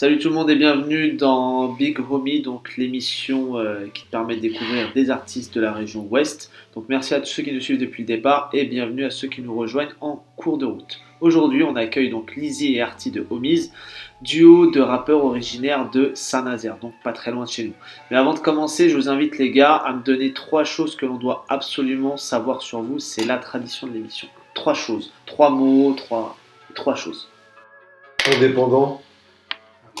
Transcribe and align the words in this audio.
Salut 0.00 0.18
tout 0.18 0.30
le 0.30 0.34
monde 0.34 0.48
et 0.48 0.56
bienvenue 0.56 1.12
dans 1.12 1.68
Big 1.74 1.98
Homie, 2.00 2.40
donc 2.40 2.78
l'émission 2.78 3.58
euh, 3.58 3.86
qui 3.92 4.06
permet 4.06 4.36
de 4.36 4.40
découvrir 4.40 4.90
des 4.94 5.10
artistes 5.10 5.54
de 5.54 5.60
la 5.60 5.74
région 5.74 6.06
ouest. 6.10 6.50
Donc 6.74 6.86
merci 6.88 7.12
à 7.12 7.20
tous 7.20 7.26
ceux 7.26 7.42
qui 7.42 7.52
nous 7.52 7.60
suivent 7.60 7.78
depuis 7.78 8.04
le 8.04 8.06
départ 8.06 8.48
et 8.54 8.64
bienvenue 8.64 9.04
à 9.04 9.10
ceux 9.10 9.28
qui 9.28 9.42
nous 9.42 9.54
rejoignent 9.54 9.92
en 10.00 10.24
cours 10.36 10.56
de 10.56 10.64
route. 10.64 11.00
Aujourd'hui, 11.20 11.64
on 11.64 11.76
accueille 11.76 12.08
donc 12.08 12.34
Lizzie 12.34 12.76
et 12.76 12.80
Artie 12.80 13.10
de 13.10 13.26
Homies, 13.28 13.72
duo 14.22 14.70
de 14.70 14.80
rappeurs 14.80 15.22
originaires 15.22 15.90
de 15.90 16.12
Saint-Nazaire, 16.14 16.78
donc 16.80 16.94
pas 17.04 17.12
très 17.12 17.30
loin 17.30 17.44
de 17.44 17.50
chez 17.50 17.64
nous. 17.64 17.74
Mais 18.10 18.16
avant 18.16 18.32
de 18.32 18.38
commencer, 18.38 18.88
je 18.88 18.96
vous 18.96 19.10
invite 19.10 19.36
les 19.36 19.50
gars 19.50 19.74
à 19.74 19.92
me 19.92 20.02
donner 20.02 20.32
trois 20.32 20.64
choses 20.64 20.96
que 20.96 21.04
l'on 21.04 21.18
doit 21.18 21.44
absolument 21.50 22.16
savoir 22.16 22.62
sur 22.62 22.80
vous. 22.80 23.00
C'est 23.00 23.26
la 23.26 23.36
tradition 23.36 23.86
de 23.86 23.92
l'émission. 23.92 24.28
Trois 24.54 24.72
choses, 24.72 25.12
trois 25.26 25.50
mots, 25.50 25.92
trois, 25.92 26.38
trois 26.74 26.94
choses. 26.94 27.28
Indépendant, 28.34 29.02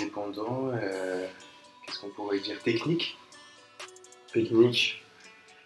Indépendant, 0.00 0.70
euh, 0.74 1.26
qu'est-ce 1.86 2.00
qu'on 2.00 2.08
pourrait 2.08 2.38
dire 2.38 2.58
Technique? 2.62 3.18
Technique, 4.32 5.02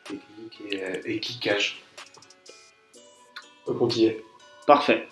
Technique 0.05 0.73
et, 0.73 0.83
euh, 0.83 1.01
et 1.05 1.20
kickage. 1.20 1.83
on 3.66 3.88
y 3.88 4.07
est. 4.07 4.24
Parfait. 4.66 5.07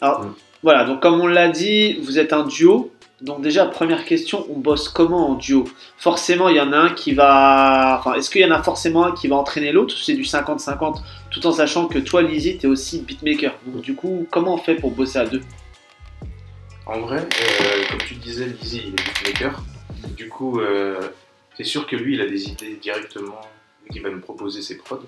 Alors, 0.00 0.24
Mm. 0.24 0.34
voilà, 0.62 0.84
donc 0.84 1.00
comme 1.00 1.20
on 1.20 1.26
l'a 1.26 1.48
dit, 1.48 1.94
vous 2.00 2.18
êtes 2.18 2.32
un 2.32 2.44
duo. 2.44 2.90
Donc 3.20 3.40
déjà, 3.40 3.66
première 3.66 4.04
question, 4.04 4.44
on 4.50 4.58
bosse 4.58 4.88
comment 4.88 5.30
en 5.30 5.34
duo? 5.34 5.64
Forcément, 5.96 6.48
il 6.48 6.56
y 6.56 6.60
en 6.60 6.72
a 6.72 6.76
un 6.76 6.90
qui 6.90 7.12
va... 7.14 7.98
Enfin, 8.00 8.14
est-ce 8.14 8.28
qu'il 8.30 8.40
y 8.40 8.44
en 8.44 8.50
a 8.50 8.62
forcément 8.62 9.04
un 9.06 9.12
qui 9.12 9.28
va 9.28 9.36
entraîner 9.36 9.70
l'autre? 9.70 9.94
Ou 9.94 9.98
c'est 9.98 10.14
du 10.14 10.24
50-50 10.24 11.00
Tout 11.30 11.46
en 11.46 11.52
sachant 11.52 11.86
que 11.86 12.00
toi, 12.00 12.22
Lizzie, 12.22 12.58
tu 12.58 12.66
es 12.66 12.68
aussi 12.68 13.00
beatmaker. 13.02 13.54
Donc 13.66 13.82
du 13.82 13.94
coup, 13.94 14.26
comment 14.32 14.54
on 14.54 14.58
fait 14.58 14.74
pour 14.74 14.90
bosser 14.90 15.18
à 15.18 15.26
deux? 15.26 15.42
En 16.84 17.00
vrai, 17.00 17.20
euh, 17.20 17.84
comme 17.90 17.98
tu 18.00 18.14
disais, 18.14 18.46
Lizzy, 18.46 18.82
il 18.86 18.88
est 18.88 19.04
beatmaker. 19.04 19.62
Du 20.16 20.28
coup, 20.28 20.60
euh, 20.60 21.10
c'est 21.56 21.64
sûr 21.64 21.86
que 21.86 21.94
lui, 21.94 22.14
il 22.14 22.20
a 22.20 22.26
des 22.26 22.48
idées 22.48 22.74
directement, 22.74 23.40
qu'il 23.90 24.02
va 24.02 24.10
me 24.10 24.20
proposer 24.20 24.62
ses 24.62 24.78
prods? 24.78 25.04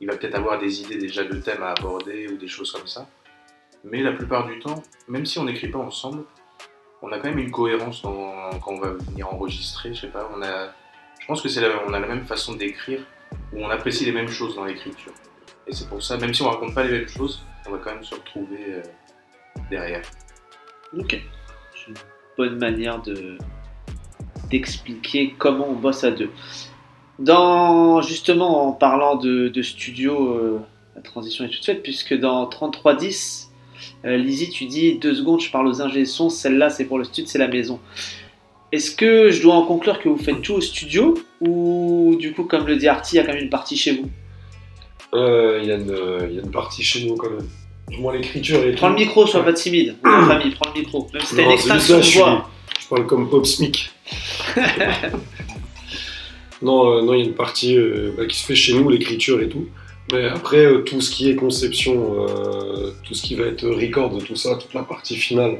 Il 0.00 0.06
va 0.06 0.16
peut-être 0.16 0.36
avoir 0.36 0.58
des 0.58 0.80
idées 0.80 0.96
déjà 0.96 1.24
de 1.24 1.36
thèmes 1.40 1.62
à 1.62 1.72
aborder 1.72 2.28
ou 2.28 2.36
des 2.36 2.48
choses 2.48 2.72
comme 2.72 2.86
ça. 2.86 3.06
Mais 3.84 4.02
la 4.02 4.12
plupart 4.12 4.46
du 4.46 4.58
temps, 4.60 4.82
même 5.08 5.26
si 5.26 5.38
on 5.38 5.44
n'écrit 5.44 5.68
pas 5.68 5.78
ensemble, 5.78 6.24
on 7.02 7.12
a 7.12 7.18
quand 7.18 7.28
même 7.28 7.38
une 7.38 7.50
cohérence 7.50 8.00
quand 8.02 8.62
on 8.66 8.80
va 8.80 8.92
venir 8.92 9.32
enregistrer. 9.32 9.92
Je 9.92 10.02
sais 10.02 10.08
pas, 10.08 10.28
je 11.20 11.26
pense 11.26 11.42
que 11.42 11.48
c'est 11.48 11.60
la, 11.60 11.84
on 11.86 11.92
a 11.92 12.00
la 12.00 12.06
même 12.06 12.24
façon 12.24 12.54
d'écrire, 12.54 13.00
où 13.52 13.62
on 13.62 13.68
apprécie 13.68 14.04
les 14.04 14.12
mêmes 14.12 14.28
choses 14.28 14.54
dans 14.54 14.64
l'écriture. 14.64 15.12
Et 15.66 15.74
c'est 15.74 15.88
pour 15.88 16.02
ça, 16.02 16.16
même 16.16 16.32
si 16.32 16.42
on 16.42 16.48
raconte 16.48 16.74
pas 16.74 16.84
les 16.84 16.98
mêmes 16.98 17.08
choses, 17.08 17.44
on 17.66 17.72
va 17.72 17.78
quand 17.78 17.92
même 17.92 18.04
se 18.04 18.14
retrouver 18.14 18.64
euh, 18.68 18.82
derrière. 19.68 20.02
Ok. 20.96 21.20
C'est 21.74 21.88
une 21.88 21.96
bonne 22.36 22.58
manière 22.58 23.02
de 23.02 23.36
d'expliquer 24.50 25.34
comment 25.36 25.68
on 25.68 25.74
bosse 25.74 26.04
à 26.04 26.10
deux. 26.10 26.30
Dans 27.18 28.00
justement 28.00 28.68
en 28.68 28.72
parlant 28.72 29.16
de, 29.16 29.48
de 29.48 29.62
studio, 29.62 30.32
euh, 30.32 30.60
la 30.96 31.02
transition 31.02 31.44
est 31.44 31.48
toute 31.48 31.64
faite 31.64 31.82
puisque 31.82 32.18
dans 32.18 32.46
3310, 32.46 33.50
euh, 34.04 34.16
Lizzie, 34.16 34.50
tu 34.50 34.66
dis 34.66 34.94
deux 34.98 35.14
secondes, 35.14 35.40
je 35.40 35.50
parle 35.50 35.66
aux 35.66 35.82
ingé 35.82 36.04
son, 36.06 36.30
celle-là 36.30 36.70
c'est 36.70 36.84
pour 36.84 36.98
le 36.98 37.04
studio, 37.04 37.28
c'est 37.28 37.38
la 37.38 37.48
maison. 37.48 37.80
Est-ce 38.72 38.94
que 38.94 39.30
je 39.30 39.42
dois 39.42 39.54
en 39.54 39.64
conclure 39.64 39.98
que 40.00 40.08
vous 40.08 40.18
faites 40.18 40.42
tout 40.42 40.54
au 40.54 40.60
studio 40.60 41.14
ou 41.40 42.16
du 42.18 42.32
coup 42.32 42.44
comme 42.44 42.66
le 42.66 42.76
dit 42.76 42.88
Artie, 42.88 43.16
il 43.16 43.18
y 43.18 43.20
a 43.20 43.26
quand 43.26 43.34
même 43.34 43.44
une 43.44 43.50
partie 43.50 43.76
chez 43.76 43.96
vous? 43.96 44.08
Euh, 45.14 45.60
y, 45.62 45.70
euh, 45.70 46.26
il 46.28 46.36
y 46.36 46.38
a 46.38 46.42
une 46.42 46.50
partie 46.50 46.82
chez 46.82 47.06
nous 47.06 47.16
quand 47.16 47.30
même. 47.30 47.48
Du 47.90 47.98
moins 47.98 48.12
l'écriture 48.12 48.64
et 48.64 48.72
Prends 48.74 48.88
tout. 48.88 48.94
le 48.94 48.98
micro, 49.00 49.26
sois 49.26 49.44
pas 49.44 49.52
timide. 49.52 49.96
Famille, 50.02 50.50
prends 50.54 50.72
le 50.74 50.80
micro. 50.80 51.08
Même 51.12 51.22
si 51.22 51.36
t'as 51.36 51.42
une 51.42 51.50
extinction 51.52 51.96
je, 51.98 52.02
suis- 52.02 52.18
voix. 52.18 52.48
je 52.80 52.86
parle 52.88 53.06
comme 53.06 53.28
Pop 53.30 53.46
Smic. 53.46 53.90
non, 56.62 56.92
euh, 56.92 57.02
non, 57.02 57.14
il 57.14 57.20
y 57.20 57.22
a 57.22 57.26
une 57.26 57.34
partie 57.34 57.76
euh, 57.76 58.12
bah, 58.16 58.26
qui 58.26 58.36
se 58.36 58.44
fait 58.46 58.54
chez 58.54 58.74
nous, 58.74 58.88
l'écriture 58.88 59.40
et 59.40 59.48
tout. 59.48 59.66
Mais 60.12 60.26
après, 60.26 60.64
euh, 60.64 60.78
tout 60.80 61.00
ce 61.00 61.10
qui 61.10 61.30
est 61.30 61.34
conception, 61.36 62.26
tout 63.04 63.14
ce 63.14 63.22
qui 63.22 63.34
va 63.34 63.44
être 63.44 63.66
record, 63.68 64.12
tout 64.24 64.36
ça, 64.36 64.56
toute 64.56 64.74
la 64.74 64.82
partie 64.82 65.16
finale, 65.16 65.58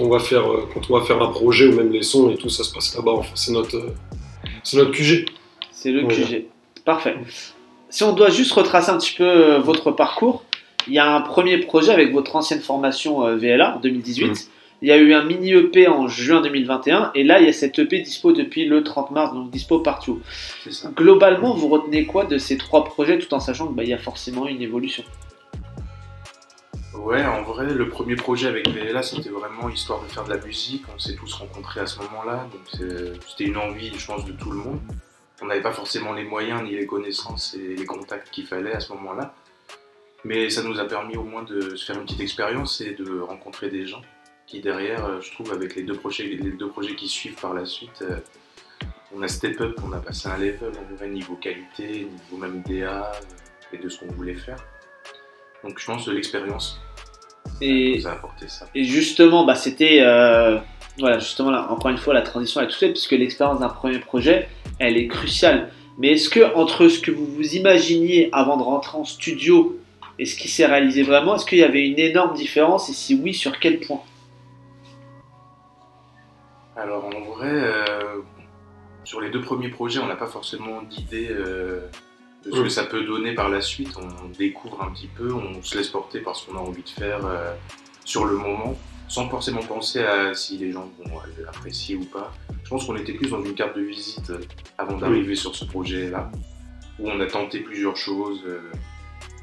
on 0.00 0.08
va 0.08 0.18
faire, 0.18 0.44
quand 0.74 0.90
on 0.90 0.98
va 0.98 1.04
faire 1.04 1.22
un 1.22 1.28
projet 1.28 1.68
ou 1.68 1.74
même 1.74 1.92
les 1.92 2.02
sons 2.02 2.30
et 2.30 2.36
tout, 2.36 2.48
ça 2.48 2.64
se 2.64 2.72
passe 2.72 2.94
là-bas. 2.96 3.12
Enfin, 3.12 3.32
c'est 3.34 3.52
notre, 3.52 3.94
c'est 4.62 4.76
notre 4.78 4.90
QG. 4.92 5.26
C'est 5.70 5.90
le. 5.90 6.06
QG. 6.06 6.44
Parfait. 6.84 7.16
Si 7.90 8.02
on 8.02 8.12
doit 8.12 8.30
juste 8.30 8.52
retracer 8.52 8.90
un 8.90 8.98
petit 8.98 9.14
peu 9.16 9.56
votre 9.58 9.90
parcours, 9.92 10.44
il 10.86 10.94
y 10.94 10.98
a 10.98 11.14
un 11.14 11.20
premier 11.20 11.58
projet 11.58 11.92
avec 11.92 12.12
votre 12.12 12.36
ancienne 12.36 12.60
formation 12.60 13.26
euh, 13.26 13.36
VLA 13.36 13.76
en 13.76 13.80
2018. 13.80 14.26
Mm. 14.26 14.34
Il 14.82 14.88
y 14.88 14.92
a 14.92 14.98
eu 14.98 15.14
un 15.14 15.24
mini 15.24 15.52
EP 15.52 15.88
en 15.88 16.06
juin 16.06 16.42
2021 16.42 17.12
et 17.14 17.24
là 17.24 17.40
il 17.40 17.46
y 17.46 17.48
a 17.48 17.52
cette 17.52 17.78
EP 17.78 18.00
dispo 18.00 18.32
depuis 18.32 18.66
le 18.66 18.84
30 18.84 19.10
mars, 19.10 19.32
donc 19.32 19.50
dispo 19.50 19.80
partout. 19.80 20.20
Globalement, 20.94 21.54
vous 21.54 21.68
retenez 21.68 22.04
quoi 22.04 22.26
de 22.26 22.36
ces 22.36 22.58
trois 22.58 22.84
projets 22.84 23.18
tout 23.18 23.32
en 23.32 23.40
sachant 23.40 23.72
qu'il 23.72 23.88
y 23.88 23.94
a 23.94 23.98
forcément 23.98 24.46
une 24.46 24.60
évolution? 24.60 25.02
Ouais, 26.94 27.24
en 27.24 27.42
vrai, 27.42 27.72
le 27.72 27.88
premier 27.88 28.16
projet 28.16 28.48
avec 28.48 28.68
VLA, 28.68 29.02
c'était 29.02 29.28
vraiment 29.30 29.68
histoire 29.70 30.02
de 30.02 30.08
faire 30.08 30.24
de 30.24 30.30
la 30.30 30.38
musique. 30.38 30.82
On 30.94 30.98
s'est 30.98 31.14
tous 31.14 31.32
rencontrés 31.34 31.80
à 31.80 31.86
ce 31.86 31.98
moment-là, 32.00 32.46
donc 32.52 33.16
c'était 33.28 33.44
une 33.44 33.56
envie, 33.56 33.92
je 33.96 34.06
pense, 34.06 34.24
de 34.24 34.32
tout 34.32 34.50
le 34.50 34.58
monde. 34.58 34.80
On 35.40 35.46
n'avait 35.46 35.62
pas 35.62 35.72
forcément 35.72 36.12
les 36.12 36.24
moyens 36.24 36.62
ni 36.62 36.70
les 36.70 36.86
connaissances 36.86 37.54
et 37.54 37.76
les 37.76 37.84
contacts 37.84 38.30
qu'il 38.30 38.46
fallait 38.46 38.72
à 38.72 38.80
ce 38.80 38.92
moment-là. 38.94 39.34
Mais 40.26 40.50
ça 40.50 40.64
nous 40.64 40.80
a 40.80 40.84
permis 40.86 41.16
au 41.16 41.22
moins 41.22 41.44
de 41.44 41.76
se 41.76 41.84
faire 41.84 41.96
une 41.96 42.04
petite 42.04 42.20
expérience 42.20 42.80
et 42.80 42.94
de 42.94 43.20
rencontrer 43.20 43.70
des 43.70 43.86
gens 43.86 44.02
qui, 44.48 44.60
derrière, 44.60 45.04
euh, 45.04 45.20
je 45.20 45.30
trouve, 45.30 45.52
avec 45.52 45.76
les 45.76 45.84
deux 45.84 45.94
projets, 45.94 46.24
les 46.24 46.50
deux 46.50 46.68
projets 46.68 46.96
qui 46.96 47.06
suivent 47.06 47.40
par 47.40 47.54
la 47.54 47.64
suite, 47.64 48.02
euh, 48.02 48.18
on 49.14 49.22
a 49.22 49.28
step 49.28 49.60
up, 49.60 49.78
on 49.86 49.92
a 49.92 49.98
passé 49.98 50.28
un 50.28 50.36
level 50.36 50.72
en 50.78 50.96
vrai, 50.96 51.08
niveau 51.08 51.36
qualité, 51.36 52.08
niveau 52.10 52.36
même 52.40 52.62
DA 52.66 53.12
euh, 53.12 53.72
et 53.72 53.78
de 53.78 53.88
ce 53.88 54.00
qu'on 54.00 54.12
voulait 54.12 54.34
faire. 54.34 54.56
Donc 55.62 55.78
je 55.78 55.86
pense 55.86 56.06
de 56.06 56.12
l'expérience 56.12 56.80
Et, 57.60 57.98
nous 57.98 58.06
a 58.08 58.12
apporté 58.12 58.48
ça. 58.48 58.66
et 58.74 58.82
justement, 58.82 59.44
bah, 59.44 59.54
c'était 59.54 60.00
euh, 60.00 60.58
voilà, 60.98 61.20
justement 61.20 61.50
là, 61.50 61.70
encore 61.70 61.90
une 61.90 61.98
fois 61.98 62.14
la 62.14 62.22
transition 62.22 62.60
est 62.60 62.66
toute 62.66 62.74
faite 62.74 62.92
puisque 62.92 63.12
l'expérience 63.12 63.60
d'un 63.60 63.68
premier 63.68 64.00
projet, 64.00 64.48
elle 64.80 64.96
est 64.96 65.06
cruciale. 65.06 65.70
Mais 65.98 66.12
est-ce 66.12 66.28
que 66.28 66.54
entre 66.54 66.88
ce 66.88 66.98
que 66.98 67.10
vous 67.10 67.26
vous 67.26 67.54
imaginiez 67.54 68.28
avant 68.32 68.56
de 68.56 68.62
rentrer 68.62 68.98
en 68.98 69.04
studio 69.04 69.78
et 70.18 70.24
ce 70.24 70.36
qui 70.36 70.48
s'est 70.48 70.66
réalisé 70.66 71.02
vraiment, 71.02 71.36
est-ce 71.36 71.44
qu'il 71.44 71.58
y 71.58 71.64
avait 71.64 71.86
une 71.86 71.98
énorme 71.98 72.34
différence? 72.34 72.88
Et 72.88 72.92
si 72.92 73.14
oui, 73.14 73.34
sur 73.34 73.58
quel 73.58 73.80
point? 73.80 74.00
Alors 76.76 77.04
en 77.04 77.34
vrai, 77.34 77.50
euh, 77.50 78.20
sur 79.04 79.20
les 79.20 79.30
deux 79.30 79.42
premiers 79.42 79.68
projets, 79.68 80.00
on 80.00 80.06
n'a 80.06 80.16
pas 80.16 80.26
forcément 80.26 80.82
d'idée 80.82 81.28
euh, 81.30 81.80
de 82.44 82.50
ce 82.50 82.62
que 82.62 82.68
ça 82.68 82.84
peut 82.84 83.04
donner 83.04 83.34
par 83.34 83.48
la 83.48 83.60
suite. 83.60 83.94
On 83.98 84.28
découvre 84.28 84.82
un 84.82 84.90
petit 84.90 85.08
peu, 85.08 85.32
on 85.32 85.62
se 85.62 85.76
laisse 85.76 85.88
porter 85.88 86.20
par 86.20 86.34
ce 86.34 86.46
qu'on 86.46 86.56
a 86.56 86.60
envie 86.60 86.82
de 86.82 86.88
faire 86.88 87.24
euh, 87.26 87.54
sur 88.04 88.24
le 88.24 88.36
moment, 88.36 88.74
sans 89.08 89.28
forcément 89.28 89.62
penser 89.62 90.02
à 90.02 90.32
si 90.34 90.56
les 90.56 90.72
gens 90.72 90.90
vont 90.98 91.18
apprécier 91.48 91.96
ou 91.96 92.04
pas. 92.04 92.32
Je 92.64 92.70
pense 92.70 92.84
qu'on 92.84 92.96
était 92.96 93.14
plus 93.14 93.30
dans 93.30 93.42
une 93.44 93.54
carte 93.54 93.76
de 93.76 93.82
visite 93.82 94.32
avant 94.78 94.96
d'arriver 94.96 95.34
sur 95.34 95.54
ce 95.54 95.64
projet-là, 95.64 96.30
où 96.98 97.10
on 97.10 97.20
a 97.20 97.26
tenté 97.26 97.60
plusieurs 97.60 97.96
choses. 97.96 98.42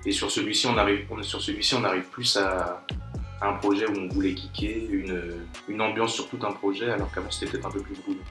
Et 0.05 0.11
sur 0.11 0.29
celui-ci, 0.31 0.67
on 0.67 0.77
arrive, 0.77 1.05
sur 1.21 1.41
celui-ci, 1.41 1.75
on 1.75 1.83
arrive 1.83 2.03
plus 2.03 2.37
à, 2.37 2.83
un 3.41 3.53
projet 3.53 3.85
où 3.87 3.93
on 3.99 4.07
voulait 4.07 4.33
kicker, 4.33 4.87
une, 4.89 5.21
une 5.67 5.81
ambiance 5.81 6.13
sur 6.13 6.27
tout 6.29 6.39
un 6.43 6.51
projet, 6.51 6.89
alors 6.89 7.11
qu'avant 7.11 7.29
c'était 7.29 7.51
peut-être 7.51 7.67
un 7.67 7.71
peu 7.71 7.81
plus 7.81 7.95
brouillon. 7.95 8.21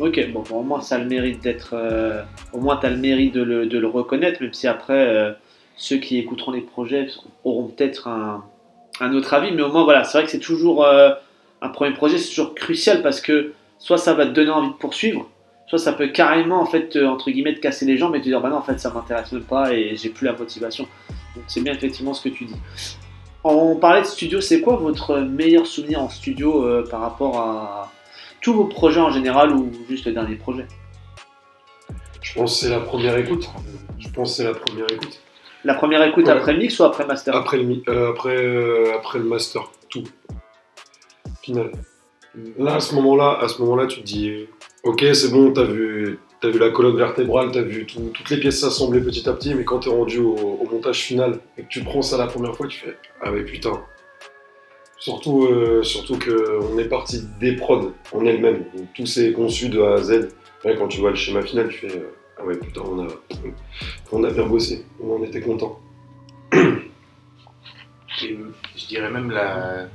Ok, 0.00 0.32
bon, 0.32 0.42
bon, 0.48 0.56
au 0.60 0.62
moins 0.62 0.80
ça 0.80 0.96
a 0.96 0.98
le 0.98 1.06
mérite 1.06 1.40
d'être. 1.42 1.74
euh, 1.74 2.22
au 2.52 2.58
moins 2.58 2.76
tu 2.76 2.86
as 2.86 2.90
le 2.90 2.96
mérite 2.96 3.34
de 3.34 3.42
le, 3.42 3.66
de 3.66 3.78
le 3.78 3.86
reconnaître, 3.86 4.42
même 4.42 4.52
si 4.52 4.66
après 4.66 5.06
euh, 5.08 5.32
ceux 5.76 5.98
qui 5.98 6.18
écouteront 6.18 6.52
les 6.52 6.62
projets 6.62 7.06
auront 7.44 7.68
peut-être 7.68 8.08
un, 8.08 8.44
un 9.00 9.12
autre 9.14 9.34
avis, 9.34 9.52
mais 9.52 9.62
au 9.62 9.70
moins 9.70 9.84
voilà, 9.84 10.04
c'est 10.04 10.18
vrai 10.18 10.24
que 10.24 10.30
c'est 10.30 10.40
toujours. 10.40 10.84
euh, 10.84 11.10
un 11.62 11.68
premier 11.68 11.92
projet, 11.92 12.18
c'est 12.18 12.30
toujours 12.30 12.54
crucial 12.54 13.02
parce 13.02 13.20
que 13.20 13.52
soit 13.78 13.98
ça 13.98 14.14
va 14.14 14.24
te 14.26 14.30
donner 14.30 14.50
envie 14.50 14.68
de 14.68 14.74
poursuivre, 14.74 15.28
soit 15.70 15.78
ça 15.78 15.92
peut 15.94 16.08
carrément, 16.08 16.60
en 16.60 16.66
fait, 16.66 16.88
te- 16.90 17.04
entre 17.06 17.30
guillemets, 17.30 17.54
te 17.54 17.60
casser 17.60 17.86
les 17.86 17.96
jambes 17.96 18.14
et 18.16 18.18
te 18.20 18.24
dire 18.24 18.40
bah 18.40 18.50
non, 18.50 18.56
en 18.56 18.62
fait, 18.62 18.78
ça 18.80 18.90
m'intéresse 18.90 19.30
même 19.32 19.44
pas 19.44 19.72
et 19.72 19.94
j'ai 19.96 20.08
plus 20.10 20.26
la 20.26 20.32
motivation. 20.34 20.86
Donc 21.36 21.44
c'est 21.46 21.60
bien 21.62 21.72
effectivement 21.72 22.12
ce 22.12 22.28
que 22.28 22.34
tu 22.34 22.44
dis. 22.44 22.56
On 23.44 23.76
parlait 23.76 24.00
de 24.02 24.06
studio, 24.06 24.40
c'est 24.40 24.60
quoi 24.60 24.74
votre 24.76 25.18
meilleur 25.20 25.66
souvenir 25.66 26.02
en 26.02 26.08
studio 26.10 26.64
euh, 26.66 26.84
par 26.90 27.00
rapport 27.00 27.38
à 27.38 27.90
tous 28.42 28.52
vos 28.52 28.64
projets 28.64 29.00
en 29.00 29.10
général 29.10 29.54
ou 29.54 29.70
juste 29.88 30.04
le 30.06 30.12
dernier 30.12 30.34
projet 30.34 30.66
Je 32.20 32.34
pense 32.34 32.54
que 32.60 32.66
c'est 32.66 32.70
la 32.70 32.80
première 32.80 33.16
écoute. 33.16 33.48
Je 33.98 34.08
pense 34.08 34.30
que 34.30 34.36
c'est 34.38 34.44
la 34.44 34.54
première 34.54 34.86
écoute. 34.92 35.20
La 35.64 35.74
première 35.74 36.02
écoute 36.02 36.26
Ouais. 36.26 36.32
après 36.32 36.52
le 36.52 36.58
mix 36.58 36.78
ou 36.80 36.84
après 36.84 37.06
master? 37.06 37.34
Après 37.36 37.58
le, 37.58 37.82
euh, 37.88 38.10
après, 38.10 38.36
euh, 38.44 38.94
après 38.96 39.18
le 39.20 39.24
master, 39.26 39.62
tout. 39.88 40.04
Final. 41.42 41.70
Là, 42.58 42.76
à 42.76 42.80
ce 42.80 42.94
moment-là, 42.94 43.38
à 43.40 43.48
ce 43.48 43.60
moment-là, 43.62 43.86
tu 43.86 44.00
te 44.00 44.06
dis, 44.06 44.46
ok, 44.84 45.04
c'est 45.12 45.30
bon, 45.30 45.52
t'as 45.52 45.64
vu, 45.64 46.18
vu 46.42 46.58
la 46.58 46.70
colonne 46.70 46.96
vertébrale, 46.96 47.50
t'as 47.52 47.62
vu 47.62 47.86
tout- 47.86 48.10
toutes 48.14 48.30
les 48.30 48.38
pièces 48.38 48.60
s'assembler 48.60 49.00
petit 49.00 49.28
à 49.28 49.32
petit, 49.32 49.54
mais 49.54 49.64
quand 49.64 49.80
t'es 49.80 49.90
rendu 49.90 50.18
au, 50.18 50.58
montage 50.70 51.00
final 51.00 51.40
et 51.58 51.62
que 51.62 51.68
tu 51.68 51.82
prends 51.82 52.02
ça 52.02 52.16
la 52.16 52.26
première 52.26 52.54
fois, 52.54 52.68
tu 52.68 52.78
fais, 52.78 52.96
ah 53.20 53.32
ouais, 53.32 53.42
putain, 53.42 53.82
Surtout, 55.00 55.46
euh, 55.46 55.82
surtout 55.82 56.18
qu'on 56.18 56.78
est 56.78 56.84
parti 56.84 57.22
des 57.40 57.56
prods 57.56 57.92
en 58.12 58.26
elle-même. 58.26 58.66
Tout 58.94 59.06
s'est 59.06 59.32
conçu 59.32 59.70
de 59.70 59.80
A 59.80 59.94
à 59.94 60.02
Z. 60.02 60.28
Quand 60.62 60.88
tu 60.88 61.00
vois 61.00 61.08
le 61.08 61.16
schéma 61.16 61.40
final, 61.40 61.70
tu 61.70 61.88
fais 61.88 61.96
euh, 61.96 62.12
Ah 62.38 62.44
ouais, 62.44 62.54
putain, 62.54 62.82
on 62.84 63.00
a, 63.00 63.06
on 64.12 64.22
a 64.24 64.30
bien 64.30 64.44
bossé. 64.44 64.84
On 65.02 65.16
en 65.16 65.22
était 65.22 65.40
content. 65.40 65.80
Je 66.52 66.82
dirais 68.88 69.10
même 69.10 69.30
la... 69.30 69.86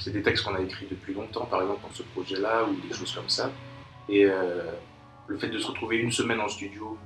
c'est 0.00 0.12
des 0.12 0.22
textes 0.22 0.44
qu'on 0.44 0.54
a 0.54 0.60
écrits 0.60 0.86
depuis 0.90 1.14
longtemps, 1.14 1.46
par 1.46 1.62
exemple 1.62 1.82
dans 1.82 1.94
ce 1.94 2.02
projet-là, 2.02 2.64
ou 2.64 2.74
des 2.86 2.94
choses 2.94 3.12
comme 3.12 3.28
ça. 3.28 3.50
Et 4.08 4.24
euh, 4.24 4.72
le 5.26 5.38
fait 5.38 5.48
de 5.48 5.58
se 5.58 5.66
retrouver 5.66 5.96
une 5.96 6.12
semaine 6.12 6.40
en 6.40 6.48
studio, 6.48 6.98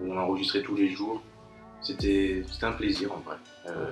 où 0.00 0.12
on 0.12 0.18
enregistrait 0.18 0.62
tous 0.62 0.76
les 0.76 0.90
jours, 0.90 1.22
c'était 1.80 2.42
un 2.62 2.72
plaisir 2.72 3.12
en 3.12 3.18
vrai. 3.18 3.36
Euh, 3.68 3.90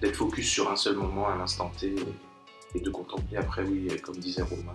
D'être 0.00 0.16
focus 0.16 0.50
sur 0.50 0.70
un 0.70 0.76
seul 0.76 0.96
moment, 0.96 1.28
à 1.28 1.36
l'instant 1.36 1.70
T, 1.78 1.94
et, 2.74 2.80
de 2.80 2.90
contempler 2.90 3.38
après, 3.38 3.62
oui, 3.62 3.88
comme 4.02 4.16
disait 4.16 4.42
Romain, 4.42 4.74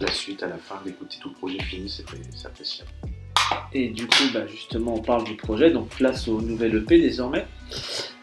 la 0.00 0.12
suite 0.12 0.42
à 0.42 0.46
la 0.46 0.58
fin, 0.58 0.80
d'écouter 0.84 1.16
tout 1.20 1.30
le 1.30 1.34
projet 1.34 1.60
fini, 1.60 1.88
c'est 1.88 2.04
c'est 2.36 2.46
appréciable. 2.46 2.90
Et 3.72 3.88
du 3.88 4.06
coup, 4.06 4.24
bah, 4.32 4.46
justement, 4.46 4.94
on 4.94 5.02
parle 5.02 5.24
du 5.24 5.34
projet, 5.34 5.70
donc 5.70 5.88
place 5.88 6.28
au 6.28 6.40
nouvel 6.40 6.76
EP 6.76 7.00
désormais. 7.00 7.46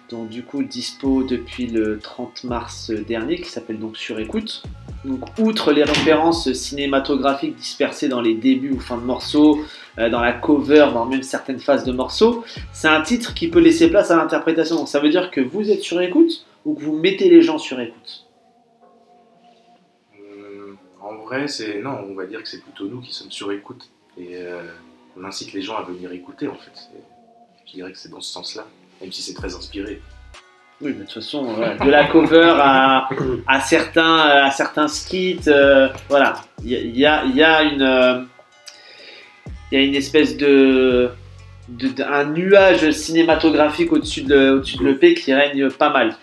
Donc 0.10 0.30
du 0.30 0.44
coup, 0.44 0.64
dispo 0.64 1.24
depuis 1.24 1.68
le 1.68 2.00
30 2.00 2.44
mars 2.44 2.92
dernier, 2.92 3.38
qui 3.38 3.50
s'appelle 3.50 3.80
donc 3.80 3.98
Sur 3.98 4.20
écoute. 4.20 4.64
Donc 5.04 5.22
outre 5.40 5.72
les 5.72 5.84
références 5.84 6.52
cinématographiques 6.54 7.56
dispersées 7.56 8.08
dans 8.08 8.22
les 8.22 8.34
débuts 8.34 8.72
ou 8.72 8.80
fins 8.80 8.98
de 8.98 9.04
morceaux, 9.04 9.60
euh, 9.98 10.10
dans 10.10 10.22
la 10.22 10.34
cover, 10.34 10.88
dans 10.94 11.06
même 11.06 11.24
certaines 11.24 11.60
phases 11.60 11.86
de 11.86 11.92
morceaux, 11.92 12.44
c'est 12.74 12.88
un 12.88 13.02
titre 13.02 13.34
qui 13.34 13.48
peut 13.48 13.60
laisser 13.60 13.90
place 13.90 14.12
à 14.12 14.16
l'interprétation. 14.16 14.76
Donc 14.76 14.88
ça 14.88 15.00
veut 15.00 15.10
dire 15.10 15.32
que 15.32 15.42
vous 15.42 15.70
êtes 15.70 15.82
sur 15.82 16.02
écoute 16.02 16.46
ou 16.66 16.74
que 16.74 16.82
vous 16.82 16.96
mettez 16.98 17.30
les 17.30 17.42
gens 17.42 17.58
sur 17.58 17.80
écoute? 17.80 18.26
Hum, 20.20 20.78
En 21.02 21.16
vrai, 21.18 21.48
c'est 21.48 21.82
non, 21.82 21.98
on 22.10 22.16
va 22.16 22.26
dire 22.26 22.42
que 22.42 22.50
c'est 22.50 22.62
plutôt 22.62 22.88
nous 22.88 23.02
qui 23.02 23.14
sommes 23.14 23.32
sur 23.32 23.52
écoute 23.52 23.90
et 24.18 24.38
euh, 24.38 24.64
on 25.18 25.24
incite 25.24 25.54
les 25.54 25.62
gens 25.62 25.78
à 25.78 25.84
venir 25.84 26.12
écouter 26.12 26.48
en 26.48 26.56
fait. 26.56 26.90
Je 27.66 27.74
dirais 27.74 27.92
que 27.92 27.98
c'est 27.98 28.10
dans 28.10 28.22
ce 28.22 28.32
sens-là, 28.32 28.66
même 29.02 29.12
si 29.12 29.22
c'est 29.22 29.34
très 29.34 29.54
inspiré. 29.56 30.02
Oui, 30.82 30.92
mais 30.94 31.06
de 31.06 31.10
toute 31.10 31.14
façon, 31.14 31.46
de 31.54 31.90
la 31.90 32.06
cover 32.08 32.54
à, 32.60 33.08
certains, 33.62 34.18
à 34.18 34.52
certains 34.52 34.90
skits, 34.90 35.40
euh, 35.48 35.88
voilà, 36.10 36.34
il 36.66 36.98
y 36.98 37.06
a, 37.06 37.24
une, 37.64 37.82
euh, 37.82 38.22
y 39.72 39.78
a 39.78 39.82
une 39.82 39.96
espèce 39.96 40.36
de, 40.36 41.10
de- 41.70 42.34
nuage 42.34 42.92
cinématographique 42.92 43.94
au-dessus 43.94 44.24
de, 44.24 44.52
au-dessus 44.52 44.78
de 44.78 44.86
l'EP 44.86 45.14
qui 45.14 45.34
règne 45.34 45.70
pas 45.70 45.90
mal. 45.92 46.18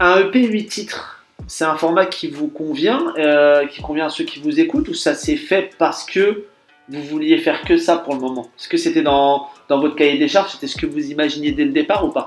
Un 0.00 0.18
EP 0.20 0.46
8 0.46 0.66
titres, 0.66 1.24
c'est 1.46 1.64
un 1.64 1.76
format 1.76 2.04
qui 2.04 2.28
vous 2.28 2.48
convient, 2.48 3.14
euh, 3.16 3.66
qui 3.66 3.80
convient 3.80 4.06
à 4.06 4.10
ceux 4.10 4.24
qui 4.24 4.38
vous 4.40 4.60
écoutent, 4.60 4.88
ou 4.88 4.94
ça 4.94 5.14
s'est 5.14 5.36
fait 5.36 5.70
parce 5.78 6.04
que 6.04 6.44
vous 6.88 7.02
vouliez 7.02 7.38
faire 7.38 7.62
que 7.62 7.76
ça 7.76 7.96
pour 7.96 8.14
le 8.14 8.20
moment 8.20 8.50
Est-ce 8.58 8.68
que 8.68 8.76
c'était 8.76 9.02
dans, 9.02 9.48
votre 9.68 9.96
cahier 9.96 10.18
des 10.18 10.28
charges 10.28 10.52
C'était 10.52 10.66
ce 10.66 10.76
que 10.76 10.86
vous 10.86 11.10
imaginiez 11.10 11.52
dès 11.52 11.64
le 11.64 11.72
départ 11.72 12.04
ou 12.04 12.10
pas? 12.10 12.26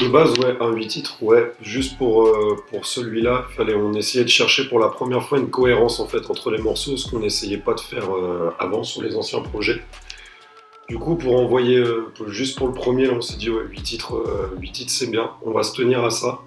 De 0.00 0.08
base, 0.08 0.38
ouais, 0.38 0.56
un 0.60 0.70
8 0.72 0.86
titres, 0.86 1.22
ouais. 1.22 1.52
Juste 1.60 1.98
pour, 1.98 2.26
euh, 2.26 2.56
pour 2.70 2.86
celui-là, 2.86 3.44
fallait, 3.54 3.74
on 3.74 3.92
essayait 3.92 4.24
de 4.24 4.30
chercher 4.30 4.66
pour 4.66 4.78
la 4.78 4.88
première 4.88 5.22
fois 5.22 5.38
une 5.38 5.50
cohérence 5.50 6.00
en 6.00 6.06
fait 6.06 6.30
entre 6.30 6.50
les 6.50 6.62
morceaux, 6.62 6.96
ce 6.96 7.10
qu'on 7.10 7.18
n'essayait 7.18 7.58
pas 7.58 7.74
de 7.74 7.80
faire 7.80 8.10
euh, 8.14 8.50
avant 8.58 8.84
sur 8.84 9.02
les 9.02 9.16
anciens 9.16 9.40
projets. 9.40 9.82
Du 10.88 10.98
coup, 10.98 11.16
pour 11.16 11.38
envoyer, 11.38 11.76
euh, 11.76 12.10
juste 12.28 12.56
pour 12.56 12.68
le 12.68 12.72
premier, 12.72 13.10
on 13.10 13.20
s'est 13.20 13.36
dit, 13.36 13.50
ouais, 13.50 13.64
8 13.68 13.82
titres, 13.82 14.24
8 14.58 14.72
titres 14.72 14.92
c'est 14.92 15.10
bien, 15.10 15.30
on 15.42 15.52
va 15.52 15.62
se 15.62 15.74
tenir 15.74 16.02
à 16.04 16.10
ça. 16.10 16.40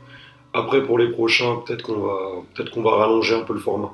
Après, 0.53 0.83
pour 0.83 0.97
les 0.97 1.09
prochains, 1.09 1.57
peut-être 1.65 1.83
qu'on 1.83 1.99
va, 1.99 2.17
peut 2.55 2.65
qu'on 2.73 2.81
va 2.81 2.95
rallonger 2.95 3.35
un 3.35 3.41
peu 3.41 3.53
le 3.53 3.59
format. 3.59 3.91